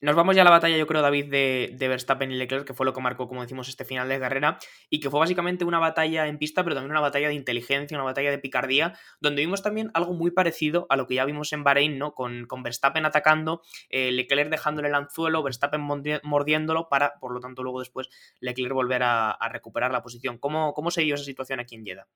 [0.03, 2.87] Nos vamos ya a la batalla, yo creo, David, de, Verstappen y Leclerc, que fue
[2.87, 4.59] lo que marcó, como decimos, este final de carrera,
[4.89, 8.05] y que fue básicamente una batalla en pista, pero también una batalla de inteligencia, una
[8.05, 11.65] batalla de picardía, donde vimos también algo muy parecido a lo que ya vimos en
[11.65, 12.15] Bahrein, ¿no?
[12.15, 13.61] Con, con Verstappen atacando,
[13.91, 15.83] eh, Leclerc dejándole el anzuelo, Verstappen
[16.23, 18.09] mordiéndolo, para, por lo tanto, luego después
[18.41, 20.39] Leclerc volver a, recuperar la posición.
[20.39, 22.07] ¿Cómo, ¿Cómo se dio esa situación aquí en Jeddah?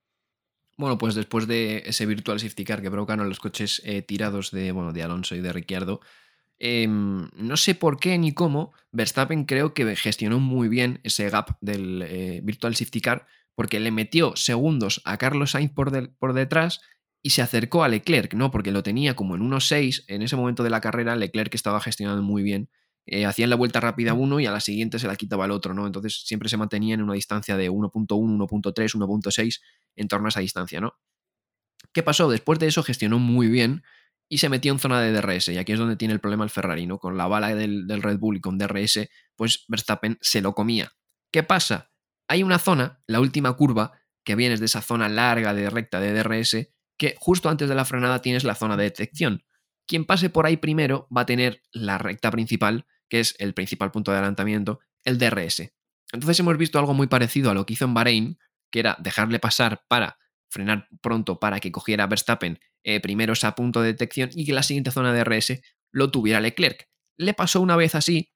[0.77, 4.73] Bueno, pues después de ese virtual safety car que provocaron los coches eh, tirados de,
[4.73, 6.01] bueno, de Alonso y de Ricciardo,
[6.67, 11.59] Em, no sé por qué ni cómo, Verstappen creo que gestionó muy bien ese gap
[11.61, 16.81] del eh, Virtual Safety Car porque le metió segundos a Carlos Sainz por, por, detrás
[17.23, 18.51] y se acercó a Leclerc, ¿no?
[18.51, 22.23] Porque lo tenía como en 1.6 en ese momento de la carrera, Leclerc estaba gestionando
[22.23, 22.71] muy bien.
[23.05, 25.75] Eh, hacían la vuelta rápida uno y a la siguiente se la quitaba el otro,
[25.75, 25.87] ¿no?
[25.87, 29.61] Entonces siempre se mantenía en una distancia de 1.1, 1.3, 1.6
[29.97, 30.95] en torno a esa distancia, ¿no?
[31.93, 32.31] ¿Qué pasó?
[32.31, 33.83] Después de eso gestionó muy bien
[34.29, 35.49] y se metió en zona de DRS.
[35.49, 36.99] Y aquí es donde tiene el problema el Ferrari, ¿no?
[36.99, 40.93] Con la bala del, Red Bull y con DRS, pues Verstappen se lo comía.
[41.33, 41.91] ¿Qué pasa?
[42.29, 43.93] Hay una zona, la última curva,
[44.25, 47.85] que vienes de esa zona larga de recta de DRS, que justo antes de la
[47.85, 49.45] frenada tienes la zona de detección.
[49.87, 53.91] Quien pase por ahí primero va a tener la recta principal, que es el principal
[53.91, 55.75] punto de adelantamiento, el DRS.
[56.13, 58.39] Entonces hemos visto algo muy parecido a lo que hizo en Bahrein,
[58.71, 60.17] que era dejarle pasar para
[60.55, 64.63] frenar pronto para que cogiera Verstappen eh, primero esa punto de detección y que la
[64.63, 65.61] siguiente zona de RS
[65.93, 66.89] lo tuviera Leclerc.
[67.19, 68.33] Le pasó una vez así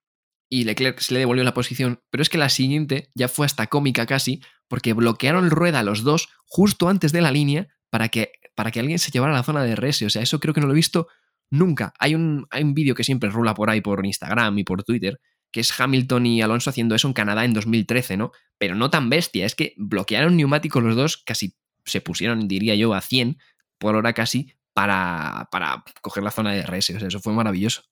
[0.51, 3.67] y Leclerc se le devolvió la posición, pero es que la siguiente ya fue hasta
[3.67, 8.71] cómica casi, porque bloquearon rueda los dos justo antes de la línea para que, para
[8.71, 10.03] que alguien se llevara a la zona de RS.
[10.03, 11.09] O sea, eso creo que no lo he visto
[11.51, 11.93] nunca.
[11.99, 15.21] Hay un, hay un vídeo que siempre rula por ahí por Instagram y por Twitter,
[15.53, 18.33] que es Hamilton y Alonso haciendo eso en Canadá en 2013, ¿no?
[18.59, 21.57] Pero no tan bestia, es que bloquearon neumáticos los dos casi
[21.89, 23.39] se pusieron, diría yo, a 100
[23.79, 26.97] por hora casi para, para coger la zona de RS.
[26.97, 27.83] O sea, eso fue maravilloso.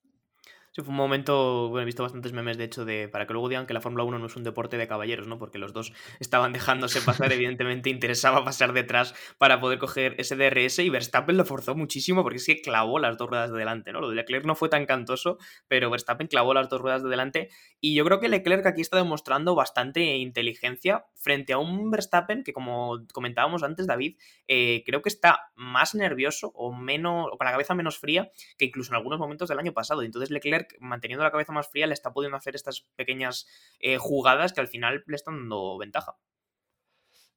[0.77, 3.49] Sí, fue un momento, bueno, he visto bastantes memes de hecho de para que luego
[3.49, 5.39] digan que la Fórmula 1 no es un deporte de caballeros, ¿no?
[5.39, 10.81] Porque los dos estaban dejándose pasar, evidentemente interesaba pasar detrás para poder coger ese DRS
[10.81, 14.03] y Verstappen lo forzó muchísimo porque es que clavó las dos ruedas de delante, ¿no?
[14.03, 17.49] Lo de Leclerc no fue tan cantoso, pero Verstappen clavó las dos ruedas de delante
[17.81, 22.53] y yo creo que Leclerc aquí está demostrando bastante inteligencia frente a un Verstappen que
[22.53, 27.53] como comentábamos antes, David, eh, creo que está más nervioso o menos, o con la
[27.53, 30.03] cabeza menos fría que incluso en algunos momentos del año pasado.
[30.03, 33.47] Entonces Leclerc manteniendo la cabeza más fría, le está pudiendo hacer estas pequeñas
[33.79, 36.17] eh, jugadas que al final le están dando ventaja.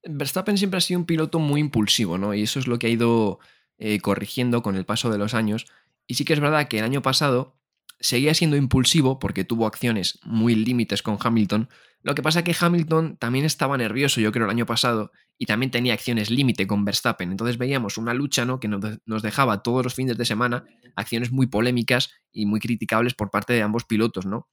[0.04, 2.34] Verstappen siempre ha sido un piloto muy impulsivo, ¿no?
[2.34, 3.40] Y eso es lo que ha ido
[3.78, 5.66] eh, corrigiendo con el paso de los años.
[6.08, 7.56] Y sí que es verdad que el año pasado
[8.00, 11.70] seguía siendo impulsivo porque tuvo acciones muy límites con Hamilton.
[12.02, 15.46] Lo que pasa es que Hamilton también estaba nervioso, yo creo, el año pasado, y
[15.46, 17.32] también tenía acciones límite con Verstappen.
[17.32, 18.60] Entonces veíamos una lucha ¿no?
[18.60, 23.32] que nos dejaba todos los fines de semana acciones muy polémicas y muy criticables por
[23.32, 24.48] parte de ambos pilotos, ¿no?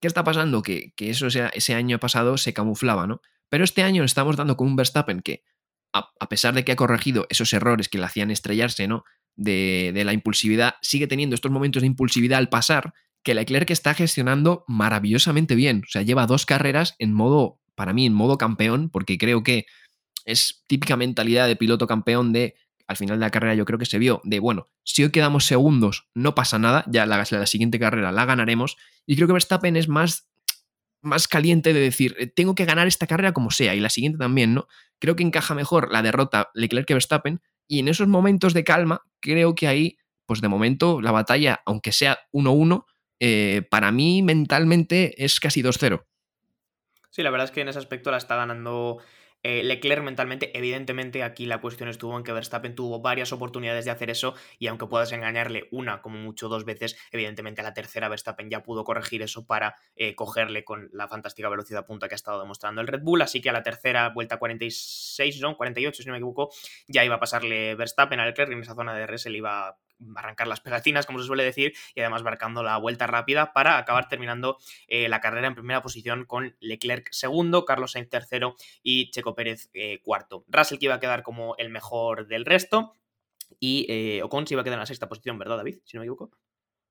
[0.00, 0.62] ¿Qué está pasando?
[0.62, 3.20] Que, eso ese año pasado se camuflaba, ¿no?
[3.48, 5.44] Pero este año estamos dando con un Verstappen que,
[5.92, 9.04] a, pesar de que ha corregido esos errores que le hacían estrellarse, ¿no?
[9.36, 14.64] De la impulsividad, sigue teniendo estos momentos de impulsividad al pasar que Leclerc está gestionando
[14.66, 15.82] maravillosamente bien.
[15.86, 19.66] O sea, lleva dos carreras en modo, para mí, en modo campeón, porque creo que
[20.24, 22.54] es típica mentalidad de piloto campeón de,
[22.86, 25.46] al final de la carrera yo creo que se vio, de, bueno, si hoy quedamos
[25.46, 28.76] segundos, no pasa nada, ya la, siguiente carrera la ganaremos.
[29.06, 30.28] Y creo que Verstappen es más,
[31.00, 34.18] más caliente de decir, eh, tengo que ganar esta carrera como sea, y la siguiente
[34.18, 34.66] también, ¿no?
[34.98, 39.02] Creo que encaja mejor la derrota Leclerc que Verstappen, y en esos momentos de calma,
[39.20, 42.84] creo que ahí, pues de momento, la batalla, aunque sea 1-1,
[43.24, 46.04] eh, para mí mentalmente es casi 2-0.
[47.08, 48.98] Sí, la verdad es que en ese aspecto la está ganando
[49.44, 50.56] eh, Leclerc mentalmente.
[50.58, 54.66] Evidentemente aquí la cuestión estuvo en que Verstappen tuvo varias oportunidades de hacer eso y
[54.66, 58.82] aunque puedas engañarle una, como mucho dos veces, evidentemente a la tercera Verstappen ya pudo
[58.82, 62.88] corregir eso para eh, cogerle con la fantástica velocidad punta que ha estado demostrando el
[62.88, 63.22] Red Bull.
[63.22, 66.50] Así que a la tercera vuelta 46, no, 48 si no me equivoco,
[66.88, 69.76] ya iba a pasarle Verstappen a Leclerc y en esa zona de RS le iba
[70.16, 74.08] arrancar las pegatinas, como se suele decir, y además marcando la vuelta rápida para acabar
[74.08, 79.34] terminando eh, la carrera en primera posición con Leclerc segundo, Carlos Sainz tercero y Checo
[79.34, 80.44] Pérez eh, cuarto.
[80.48, 82.92] Russell que iba a quedar como el mejor del resto
[83.60, 85.78] y eh, Ocon se iba a quedar en la sexta posición, ¿verdad, David?
[85.84, 86.30] Si no me equivoco.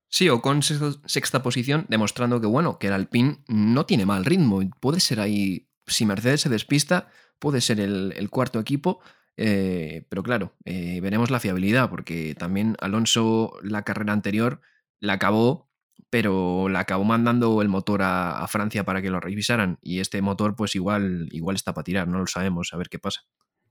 [0.08, 4.62] Sí, Ocon sexta posición, demostrando que, bueno, que el Alpine no tiene mal ritmo.
[4.82, 7.08] Puede ser ahí, si Mercedes se despista,
[7.40, 9.00] puede ser el, cuarto equipo.
[9.38, 14.62] Eh, pero claro, eh, veremos la fiabilidad, porque también Alonso la carrera anterior
[15.00, 15.70] la acabó,
[16.10, 19.80] pero la acabó mandando el motor a, a, Francia para que lo revisaran.
[19.82, 23.00] Y este motor, pues igual, igual está para tirar, no lo sabemos, a ver qué
[23.00, 23.22] pasa.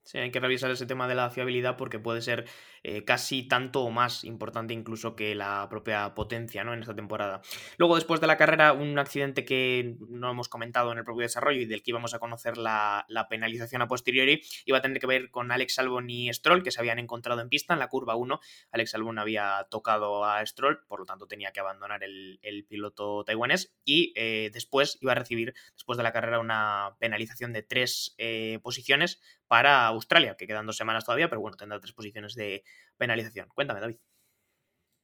[0.03, 2.47] Sí, hay que revisar ese tema de la fiabilidad porque puede ser
[2.83, 6.73] eh, casi tanto o más importante incluso que la propia potencia ¿no?
[6.73, 7.43] en esta temporada.
[7.77, 11.61] Luego, después de la carrera, un accidente que no hemos comentado en el propio desarrollo
[11.61, 15.31] y del que íbamos a conocer la, penalización a posteriori, iba a tener que ver
[15.31, 18.41] con Alex Albon y Stroll, que se habían encontrado en pista en la curva 1.
[18.73, 23.75] Alex Albon había tocado a Stroll, por lo tanto tenía que abandonar el, piloto taiwanés
[23.85, 28.59] y eh, después iba a recibir, después de la carrera, una penalización de tres eh,
[28.63, 32.63] posiciones para Australia, que quedan dos semanas todavía, pero bueno, tendrá tres posiciones de
[32.97, 33.49] penalización.
[33.53, 33.97] Cuéntame, David.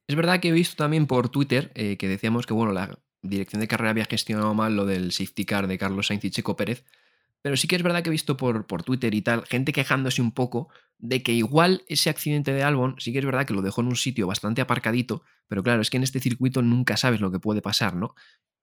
[0.07, 3.59] Es verdad que he visto también por Twitter eh, que decíamos que bueno, la dirección
[3.59, 6.85] de carrera había gestionado mal lo del safety car de Carlos Sainz y Checo Pérez,
[7.41, 10.21] pero sí que es verdad que he visto por, por Twitter y tal, gente quejándose
[10.21, 13.61] un poco de que igual ese accidente de Albon, sí que es verdad que lo
[13.61, 17.19] dejó en un sitio bastante aparcadito, pero claro, es que en este circuito nunca sabes
[17.19, 18.15] lo que puede pasar, ¿no?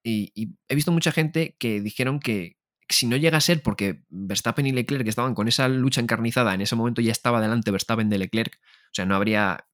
[0.06, 0.32] y
[0.68, 4.72] he visto mucha gente que dijeron que, si no llega a ser porque Verstappen y
[4.72, 8.58] Leclerc estaban con esa lucha encarnizada, en ese momento ya estaba delante Verstappen de Leclerc,
[8.62, 9.66] o sea, no habría,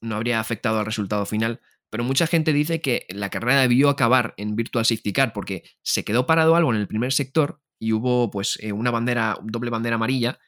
[0.00, 1.60] no habría afectado al resultado final.
[1.90, 6.04] Pero mucha gente dice que la carrera debió acabar en Virtual Safety Car porque se
[6.04, 9.96] quedó parado algo en el primer sector y hubo pues eh, una bandera, doble bandera
[9.96, 10.38] amarilla,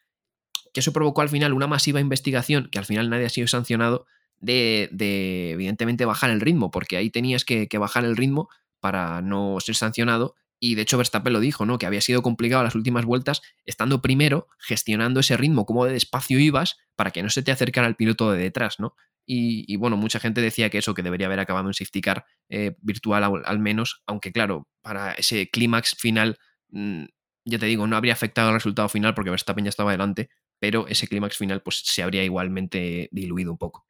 [0.72, 4.06] que eso provocó al final una masiva investigación, que al final nadie ha sido sancionado,
[4.38, 8.48] de, de evidentemente bajar el ritmo, porque ahí tenías que, que bajar el ritmo
[8.80, 11.76] para no ser sancionado y de hecho Verstappen lo dijo, ¿no?
[11.76, 16.38] Que había sido complicado las últimas vueltas estando primero gestionando ese ritmo, cómo de despacio
[16.38, 18.94] ibas para que no se te acercara el piloto de detrás, ¿no?
[19.26, 22.76] Y, bueno, mucha gente decía que eso, que debería haber acabado en safety car eh,
[22.80, 27.04] virtual al, menos, aunque claro, para ese clímax final, mm,
[27.44, 30.28] ya te digo, no habría afectado al resultado final porque Verstappen ya estaba delante,
[30.60, 33.84] pero ese clímax final pues se habría igualmente diluido un poco.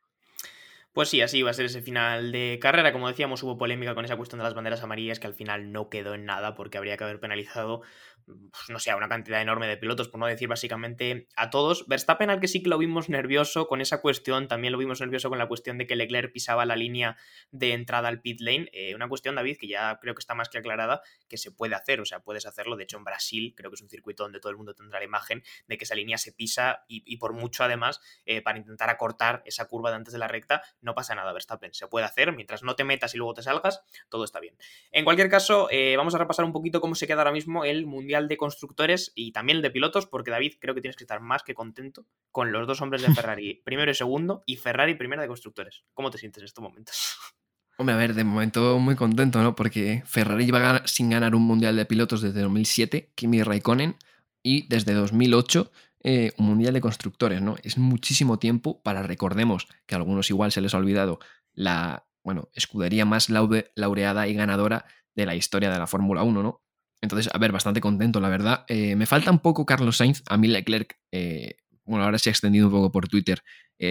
[0.92, 2.92] Pues sí, así iba a ser ese final de carrera.
[2.92, 5.88] Como decíamos, hubo polémica con esa cuestión de las banderas amarillas que al final no
[5.88, 7.80] quedó en nada porque habría que haber penalizado
[8.24, 11.86] pues, no sé, a una cantidad enorme de pilotos, por no decir básicamente a todos.
[11.88, 15.28] Verstappen, al que sí que lo vimos nervioso con esa cuestión, también lo vimos nervioso
[15.28, 17.16] con la cuestión de que Leclerc pisaba la línea
[17.50, 18.68] de entrada al pit lane.
[18.72, 21.74] Eh, una cuestión, David, que ya creo que está más que aclarada, que se puede
[21.74, 22.76] hacer, o sea, puedes hacerlo.
[22.76, 25.04] De hecho, en Brasil creo que es un circuito donde todo el mundo tendrá la
[25.04, 29.42] imagen de que esa línea se pisa y, por mucho además, eh, para intentar acortar
[29.46, 31.72] esa curva de antes de la recta, no pasa nada, Verstappen.
[31.72, 34.56] Se puede hacer, mientras no te metas y luego te salgas, todo está bien.
[34.90, 37.86] En cualquier caso, eh, vamos a repasar un poquito cómo se queda ahora mismo el
[37.86, 41.20] Mundial de Constructores y también el de pilotos, porque David creo que tienes que estar
[41.20, 45.22] más que contento con los dos hombres de Ferrari, primero y segundo, y Ferrari primera
[45.22, 45.84] de Constructores.
[45.94, 47.16] ¿Cómo te sientes en estos momentos?
[47.78, 49.56] Hombre, a ver, de momento muy contento, ¿no?
[49.56, 53.96] Porque Ferrari lleva sin ganar un Mundial de Pilotos desde 2007, Kimi Raikkonen,
[54.42, 55.70] y desde 2008
[56.04, 57.56] eh, un Mundial de Constructores, ¿no?
[57.62, 61.18] Es muchísimo tiempo para, recordemos, que a algunos igual se les ha olvidado,
[61.52, 64.84] la, bueno, escudería más laureada y ganadora
[65.14, 66.62] de la historia de la Fórmula 1, ¿no?
[67.00, 68.64] Entonces, a ver, bastante contento, la verdad.
[68.68, 70.22] Eh, me falta un poco Carlos Sainz.
[70.28, 73.42] A mí Leclerc, eh, bueno, ahora se ha extendido un poco por Twitter,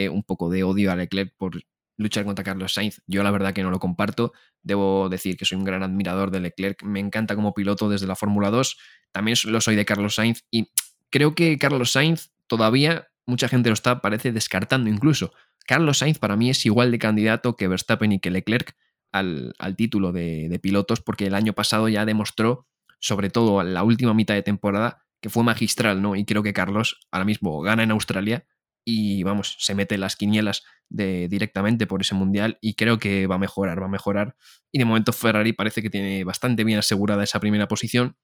[0.10, 1.62] un poco de odio a Leclerc por
[1.98, 3.02] luchar contra Carlos Sainz.
[3.08, 4.34] Yo la verdad que no lo comparto.
[4.62, 6.84] Debo decir que soy un gran admirador de Leclerc.
[6.84, 8.78] Me encanta como piloto desde la Fórmula 2.
[9.12, 10.44] También lo soy de Carlos Sainz.
[10.52, 10.72] Y
[11.12, 15.32] creo que Carlos Sainz todavía mucha gente lo está, parece, descartando incluso.
[15.68, 18.76] Carlos Sainz para mí es igual de candidato que Verstappen y que Leclerc
[19.12, 22.68] al, título de, de pilotos porque el año pasado ya demostró
[23.00, 26.16] sobre todo la última mitad de temporada, que fue magistral, ¿no?
[26.16, 28.46] Y creo que Carlos ahora mismo gana en Australia
[28.86, 33.28] y vamos, se mete en las quinielas de, directamente por ese mundial y creo que
[33.28, 34.36] va a mejorar, va a mejorar.
[34.72, 38.18] Y de momento Ferrari parece que tiene bastante bien asegurada esa primera posición.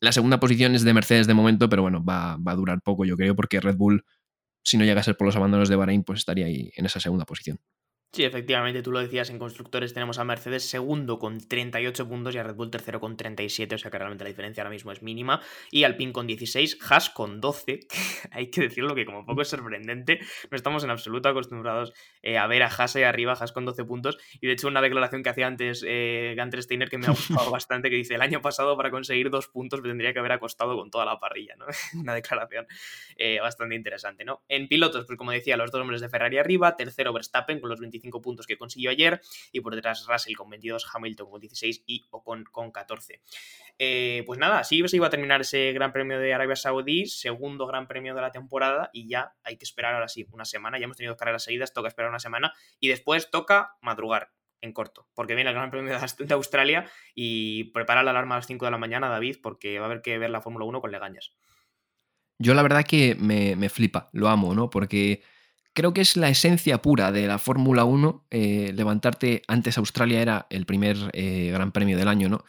[0.00, 3.04] La segunda posición es de Mercedes de momento, pero bueno, va, va a durar poco,
[3.04, 4.04] yo creo, porque Red Bull,
[4.64, 7.00] si no llega a ser por los abandonos de Bahrein, pues estaría ahí en esa
[7.00, 7.58] segunda posición.
[8.14, 12.38] Sí, efectivamente, tú lo decías, en constructores tenemos a Mercedes segundo con 38 puntos y
[12.38, 15.02] a Red Bull tercero con 37, o sea que realmente la diferencia ahora mismo es
[15.02, 15.42] mínima.
[15.72, 17.80] Y Alpine con 16, Haas con 12,
[18.30, 22.46] hay que decirlo que como poco es sorprendente, no estamos en absoluto acostumbrados eh, a
[22.46, 24.16] ver a Haas ahí arriba, Haas con 12 puntos.
[24.40, 27.90] Y de hecho una declaración que hacía antes eh, Steiner que me ha gustado bastante,
[27.90, 30.88] que dice, el año pasado para conseguir dos puntos me tendría que haber acostado con
[30.88, 31.66] toda la parrilla, ¿no?
[32.00, 32.68] una declaración
[33.16, 34.44] eh, bastante interesante, ¿no?
[34.46, 37.80] En pilotos, pues como decía, los dos hombres de Ferrari arriba, tercero Verstappen con los
[37.80, 39.20] 25 25 puntos que consiguió ayer,
[39.52, 43.20] y por detrás Russell con 22, Hamilton con 16 y Ocon con 14.
[43.78, 47.66] Eh, pues nada, así se iba a terminar ese Gran Premio de Arabia Saudí, segundo
[47.66, 50.78] Gran Premio de la temporada, y ya hay que esperar ahora sí una semana.
[50.78, 54.30] Ya hemos tenido carreras seguidas, toca esperar una semana, y después toca madrugar
[54.60, 58.46] en corto, porque viene el Gran Premio de Australia y prepara la alarma a las
[58.46, 60.90] 5 de la mañana, David, porque va a haber que ver la Fórmula 1 con
[60.90, 61.34] legañas.
[62.38, 64.70] Yo la verdad que me, flipa, lo amo, ¿no?
[64.70, 65.22] Porque
[65.74, 68.26] creo que es la esencia pura de la Fórmula 1.
[68.30, 72.44] Eh, levantarte antes Australia era el primer eh, Gran Premio del año, ¿no?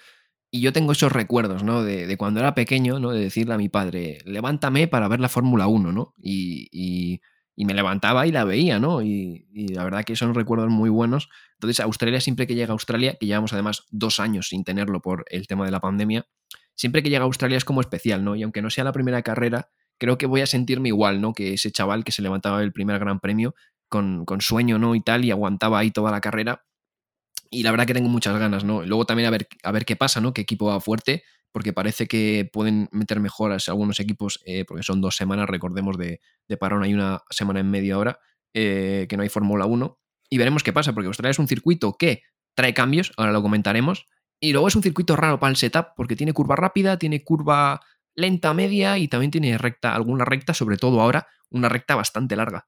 [0.51, 1.83] Y yo tengo esos recuerdos, ¿no?
[1.83, 3.11] De, cuando era pequeño, ¿no?
[3.11, 6.13] De decirle a mi padre, levántame para ver la Fórmula 1, ¿no?
[6.17, 7.19] y
[7.55, 9.01] y me levantaba y la veía, ¿no?
[9.01, 11.29] Y, la verdad que son recuerdos muy buenos.
[11.53, 15.25] Entonces, Australia, siempre que llega a Australia, que llevamos además dos años sin tenerlo por
[15.29, 16.27] el tema de la pandemia,
[16.75, 18.35] siempre que llega a Australia es como especial, ¿no?
[18.35, 21.33] Y aunque no sea la primera carrera, creo que voy a sentirme igual, ¿no?
[21.33, 23.55] Que ese chaval que se levantaba el primer gran premio
[23.89, 24.95] con, con sueño, ¿no?
[24.95, 26.65] Y tal, y aguantaba ahí toda la carrera.
[27.49, 28.83] Y la verdad que tengo muchas ganas, ¿no?
[28.83, 30.33] Luego también a ver, a ver qué pasa, ¿no?
[30.33, 31.23] Qué equipo va fuerte
[31.55, 36.19] porque parece que pueden meter mejoras algunos equipos, eh, porque son dos semanas, recordemos, de,
[36.59, 38.19] parón, hay una semana en media hora,
[38.53, 39.97] eh, que no hay Fórmula 1,
[40.29, 42.23] y veremos qué pasa, porque Australia es un circuito que
[42.55, 44.05] trae cambios, ahora lo comentaremos,
[44.37, 47.79] y luego es un circuito raro para el setup, porque tiene curva rápida, tiene curva
[48.15, 52.67] lenta, media, y también tiene recta, alguna recta, sobre todo ahora, una recta bastante larga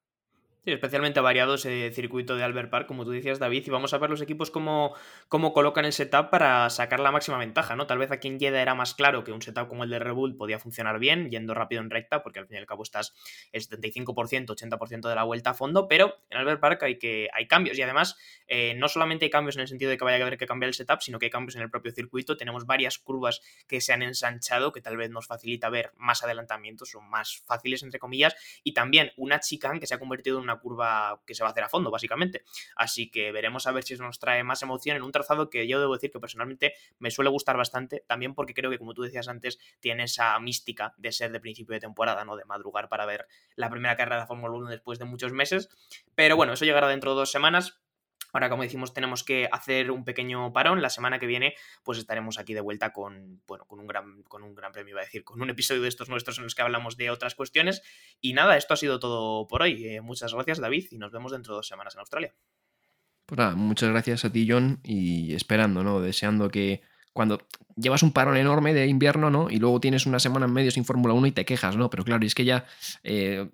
[0.74, 4.10] especialmente variado ese circuito de Albert Park, como tú decías, David, y vamos a ver
[4.10, 4.94] los equipos cómo,
[5.28, 7.88] cómo colocan el setup para sacar la máxima ventaja, ¿no?
[7.88, 10.14] Tal vez aquí en Jeddah era más claro que un setup como el de Red
[10.14, 13.14] Bull podía funcionar bien, yendo rápido en recta, porque al fin y al cabo estás
[13.52, 17.48] el 75%, 80% de la vuelta a fondo, pero en Albert Park hay, que, hay
[17.48, 20.22] cambios, y además eh, no solamente hay cambios en el sentido de que vaya a
[20.22, 22.98] haber que cambiar el setup, sino que hay cambios en el propio circuito, tenemos varias
[22.98, 27.42] curvas que se han ensanchado, que tal vez nos facilita ver más adelantamientos o más
[27.46, 31.44] fáciles, entre comillas, y también una chicane que se ha convertido en curva que se
[31.44, 32.44] va a hacer a fondo, básicamente.
[32.76, 35.68] Así que veremos a ver si eso nos trae más emoción en un trazado que
[35.68, 39.04] yo debo decir que personalmente me suele gustar bastante, también porque creo que, como tú
[39.04, 42.36] decías antes, tiene esa mística de ser de principio de temporada, ¿no?
[42.36, 45.70] De madrugar para ver la primera carrera de Fórmula 1 después de muchos meses.
[46.16, 47.80] Pero bueno, eso llegará dentro de dos semanas.
[48.34, 50.82] Ahora, como decimos, tenemos que hacer un pequeño parón.
[50.82, 54.44] La semana que viene, pues estaremos aquí de vuelta con, bueno, con un gran, con
[54.44, 56.62] un gran premio, iba a decir, con un episodio de estos nuestros en los que
[56.62, 57.82] hablamos de otras cuestiones.
[58.22, 59.88] Y nada, esto ha sido todo por hoy.
[59.88, 62.34] Eh, muchas gracias, David, y nos vemos dentro de dos semanas en Australia.
[63.26, 66.00] Pues nada, muchas gracias a ti, John, y esperando, ¿no?
[66.00, 69.50] Deseando que cuando llevas un parón enorme de invierno, ¿no?
[69.50, 71.90] Y luego tienes una semana en medio sin Fórmula 1 y te quejas, ¿no?
[71.90, 72.66] Pero claro, es que ya
[73.04, 73.50] eh,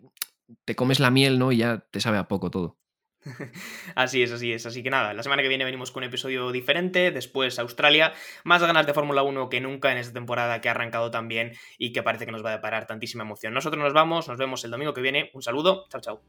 [0.65, 1.51] te comes la miel, ¿no?
[1.51, 2.77] Y ya te sabe a poco todo.
[3.95, 4.65] así es, así es.
[4.65, 8.13] Así que nada, la semana que viene venimos con un episodio diferente, después Australia,
[8.43, 11.53] más ganas de Fórmula 1 que nunca en esta temporada que ha arrancado tan bien
[11.77, 13.53] y que parece que nos va a deparar tantísima emoción.
[13.53, 15.31] Nosotros nos vamos, nos vemos el domingo que viene.
[15.33, 16.21] Un saludo, chao, chao.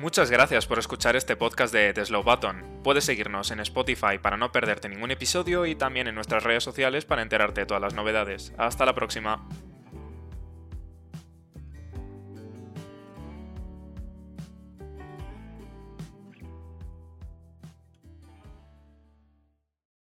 [0.00, 2.80] Muchas gracias por escuchar este podcast de The Slow Button.
[2.82, 7.04] Puedes seguirnos en Spotify para no perderte ningún episodio y también en nuestras redes sociales
[7.04, 8.54] para enterarte de todas las novedades.
[8.56, 9.46] Hasta la próxima.